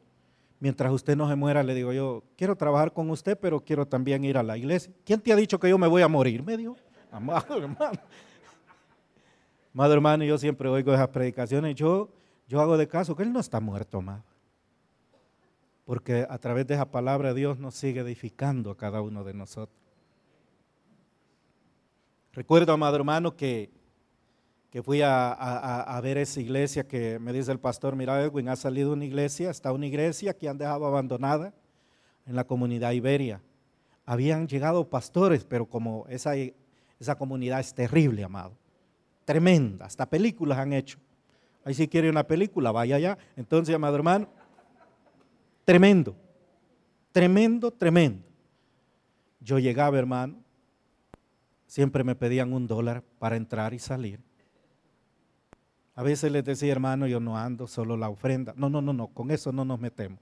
mientras 0.59 0.91
usted 0.91 1.17
no 1.17 1.29
se 1.29 1.37
muera, 1.37 1.63
le 1.63 1.73
digo 1.73 1.93
yo, 1.93 2.25
quiero 2.37 2.57
trabajar 2.57 2.93
con 2.93 3.09
usted, 3.09 3.39
pero 3.39 3.61
quiero 3.61 3.87
también 3.87 4.25
ir 4.25 4.37
a 4.37 4.43
la 4.43 4.59
iglesia. 4.59 4.93
¿Quién 5.05 5.21
te 5.21 5.33
ha 5.33 5.37
dicho 5.37 5.61
que 5.61 5.69
yo 5.69 5.79
me 5.79 5.87
voy 5.87 6.03
a 6.03 6.09
morir? 6.09 6.43
Me 6.43 6.57
dijo, 6.57 6.77
amado 7.13 7.59
hermano. 7.59 8.01
Amado 9.73 9.93
hermano, 9.93 10.25
yo 10.25 10.37
siempre 10.37 10.69
oigo 10.69 10.93
esas 10.93 11.07
predicaciones, 11.11 11.77
yo, 11.77 12.09
yo 12.49 12.61
hago 12.61 12.77
de 12.77 12.89
caso 12.89 13.15
que 13.15 13.23
él 13.23 13.33
no 13.33 13.39
está 13.39 13.61
muerto, 13.61 13.99
amado. 13.99 14.25
porque 15.85 16.27
a 16.29 16.39
través 16.39 16.67
de 16.67 16.75
esa 16.75 16.91
palabra 16.91 17.35
Dios 17.35 17.57
nos 17.57 17.77
sigue 17.77 18.01
edificando 18.01 18.73
a 18.73 18.77
cada 18.77 19.01
uno 19.01 19.23
de 19.23 19.33
nosotros. 19.33 19.79
Recuerdo, 22.33 22.73
amado 22.73 22.97
hermano, 22.97 23.37
que, 23.37 23.71
que 24.73 24.83
fui 24.83 25.03
a, 25.05 26.01
ver 26.03 26.17
esa 26.17 26.41
iglesia 26.41 26.89
que 26.89 27.19
me 27.19 27.35
dice 27.35 27.53
el 27.53 27.61
pastor, 27.61 27.95
mira 27.95 28.23
Edwin, 28.23 28.49
ha 28.49 28.57
salido 28.57 28.95
una 28.95 29.05
iglesia, 29.05 29.51
está 29.51 29.71
una 29.71 29.87
iglesia 29.87 30.33
que 30.33 30.49
han 30.49 30.57
dejado 30.57 30.87
abandonada 30.87 31.53
en 32.25 32.35
la 32.35 32.45
comunidad 32.45 32.93
Iberia. 32.93 33.43
Habían 34.07 34.49
llegado 34.49 34.89
pastores, 34.89 35.45
pero 35.45 35.67
como 35.67 36.07
esa, 36.09 36.33
esa 36.99 37.17
comunidad 37.17 37.61
es 37.61 37.75
terrible, 37.75 38.25
amado, 38.25 38.57
tremenda, 39.27 39.85
hasta 39.85 40.09
películas 40.09 40.57
han 40.57 40.73
hecho. 40.73 40.99
Ahí 41.67 41.75
si 41.75 41.87
quiere 41.87 42.09
una 42.09 42.27
película, 42.27 42.73
vaya 42.73 42.97
allá. 42.97 43.19
Entonces, 43.37 43.75
amado 43.75 43.97
hermano, 43.97 44.27
tremendo, 45.67 46.17
tremendo, 47.13 47.71
tremendo. 47.73 48.27
Yo 49.39 49.59
llegaba, 49.59 49.99
hermano, 49.99 50.43
siempre 51.67 52.05
me 52.05 52.15
pedían 52.15 52.55
un 52.55 52.67
dólar 52.67 53.03
para 53.19 53.37
entrar 53.37 53.75
y 53.75 53.79
salir. 53.79 54.32
A 55.95 56.03
veces 56.03 56.33
les 56.33 56.45
decía, 56.45 56.73
hermano, 56.73 57.07
yo 57.07 57.21
no 57.21 57.37
ando, 57.37 57.67
solo 57.67 57.97
la 57.97 58.09
ofrenda. 58.09 58.55
No, 58.57 58.71
no, 58.71 58.81
no, 58.81 58.93
no, 58.93 59.09
con 59.09 59.31
eso 59.31 59.53
no 59.53 59.65
nos 59.65 59.79
metemos. 59.79 60.19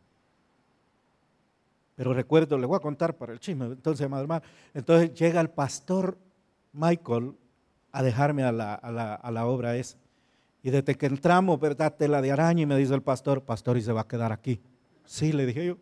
Pero 1.94 2.14
recuerdo, 2.14 2.58
le 2.58 2.66
voy 2.66 2.76
a 2.76 2.80
contar 2.80 3.16
para 3.16 3.32
el 3.32 3.40
chisme. 3.40 3.66
Entonces, 3.66 4.04
amado 4.06 4.22
hermano, 4.22 4.42
entonces 4.74 5.14
llega 5.14 5.40
el 5.40 5.50
pastor 5.50 6.18
Michael 6.72 7.34
a 7.92 8.02
dejarme 8.02 8.42
a 8.42 8.52
la, 8.52 8.74
a 8.74 9.30
la 9.30 9.46
obra 9.46 9.76
esa. 9.76 9.98
Y 10.62 10.70
desde 10.70 10.94
que 10.94 11.06
entramos, 11.06 11.58
¿verdad? 11.58 11.94
Tela 11.96 12.20
de 12.20 12.32
araña 12.32 12.62
y 12.62 12.66
me 12.66 12.76
dice 12.76 12.94
el 12.94 13.02
pastor, 13.02 13.42
pastor, 13.42 13.76
y 13.76 13.82
se 13.82 13.92
va 13.92 14.02
a 14.02 14.08
quedar 14.08 14.32
aquí. 14.32 14.60
Sí, 15.04 15.32
le 15.32 15.46
dije 15.46 15.66
yo. 15.66 15.78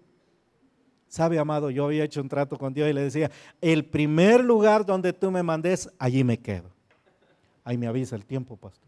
Sabe, 1.09 1.39
amado, 1.39 1.71
yo 1.71 1.87
había 1.87 2.05
hecho 2.05 2.21
un 2.21 2.29
trato 2.29 2.59
con 2.59 2.75
Dios 2.75 2.89
y 2.89 2.93
le 2.93 3.01
decía, 3.01 3.31
el 3.61 3.85
primer 3.87 4.45
lugar 4.45 4.85
donde 4.85 5.13
tú 5.13 5.31
me 5.31 5.43
mandes, 5.43 5.91
allí 5.99 6.23
me 6.23 6.39
quedo. 6.39 6.71
Ahí 7.65 7.79
me 7.79 7.87
avisa 7.87 8.15
el 8.15 8.27
tiempo, 8.27 8.57
pastor. 8.57 8.88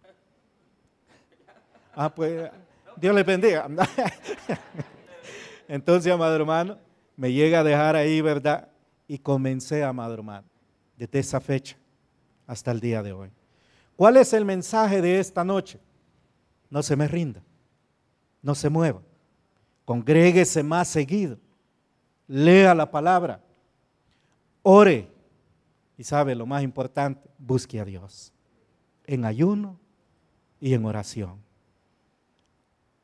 Ah, 2.02 2.08
pues, 2.08 2.50
Dios 2.96 3.14
le 3.14 3.22
bendiga. 3.22 3.68
Entonces, 5.68 6.10
amado 6.10 6.34
hermano, 6.34 6.78
me 7.14 7.30
llega 7.30 7.60
a 7.60 7.62
dejar 7.62 7.94
ahí, 7.94 8.22
¿verdad? 8.22 8.70
Y 9.06 9.18
comencé, 9.18 9.84
amado 9.84 10.14
hermano, 10.14 10.46
desde 10.96 11.18
esa 11.18 11.42
fecha 11.42 11.76
hasta 12.46 12.70
el 12.70 12.80
día 12.80 13.02
de 13.02 13.12
hoy. 13.12 13.30
¿Cuál 13.96 14.16
es 14.16 14.32
el 14.32 14.46
mensaje 14.46 15.02
de 15.02 15.20
esta 15.20 15.44
noche? 15.44 15.78
No 16.70 16.82
se 16.82 16.96
me 16.96 17.06
rinda, 17.06 17.42
no 18.40 18.54
se 18.54 18.70
mueva, 18.70 19.02
congréguese 19.84 20.62
más 20.62 20.88
seguido, 20.88 21.36
lea 22.26 22.74
la 22.74 22.90
palabra, 22.90 23.44
ore 24.62 25.06
y 25.98 26.04
sabe 26.04 26.34
lo 26.34 26.46
más 26.46 26.62
importante, 26.62 27.28
busque 27.36 27.78
a 27.78 27.84
Dios 27.84 28.32
en 29.04 29.26
ayuno 29.26 29.78
y 30.60 30.72
en 30.72 30.86
oración. 30.86 31.49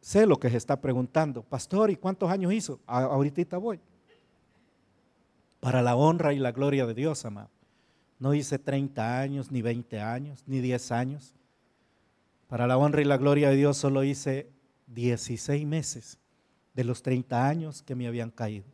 Sé 0.07 0.25
lo 0.25 0.39
que 0.39 0.49
se 0.49 0.57
está 0.57 0.81
preguntando, 0.81 1.43
pastor, 1.43 1.91
¿y 1.91 1.97
cuántos 1.97 2.31
años 2.31 2.53
hizo? 2.53 2.79
ahorita 2.87 3.59
voy. 3.59 3.81
Para 5.59 5.83
la 5.83 5.97
honra 5.97 6.33
y 6.33 6.39
la 6.39 6.53
gloria 6.53 6.87
de 6.87 6.95
Dios, 6.95 7.25
amado. 7.25 7.51
No 8.21 8.33
hice 8.33 8.61
30 8.61 9.19
años, 9.19 9.51
ni 9.51 9.63
20 9.63 9.99
años, 9.99 10.45
ni 10.47 10.61
10 10.61 10.93
años. 10.93 11.35
Para 12.47 12.69
la 12.69 12.79
honra 12.79 13.03
y 13.03 13.05
la 13.05 13.17
gloria 13.17 13.51
de 13.51 13.57
Dios 13.57 13.79
solo 13.79 14.05
hice 14.05 14.49
16 14.87 15.67
meses 15.67 16.21
de 16.73 16.85
los 16.85 17.03
30 17.03 17.45
años 17.45 17.83
que 17.83 17.97
me 17.97 18.07
habían 18.07 18.31
caído. 18.31 18.67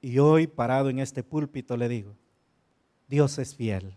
Y 0.00 0.18
hoy, 0.18 0.48
parado 0.48 0.90
en 0.90 0.98
este 0.98 1.22
púlpito, 1.22 1.76
le 1.76 1.88
digo, 1.88 2.16
Dios 3.06 3.38
es 3.38 3.54
fiel, 3.54 3.94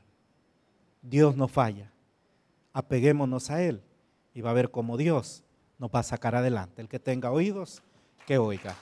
Dios 1.02 1.36
no 1.36 1.48
falla, 1.48 1.92
apeguémonos 2.72 3.50
a 3.50 3.64
Él 3.64 3.82
y 4.36 4.42
va 4.42 4.52
a 4.52 4.54
ver 4.54 4.70
cómo 4.70 4.96
Dios 4.96 5.45
nos 5.78 5.90
va 5.90 6.00
a 6.00 6.04
sacar 6.04 6.36
adelante. 6.36 6.82
El 6.82 6.90
que 6.90 7.00
tenga 7.00 7.32
oídos, 7.32 7.82
que 8.26 8.38
oiga. 8.38 8.76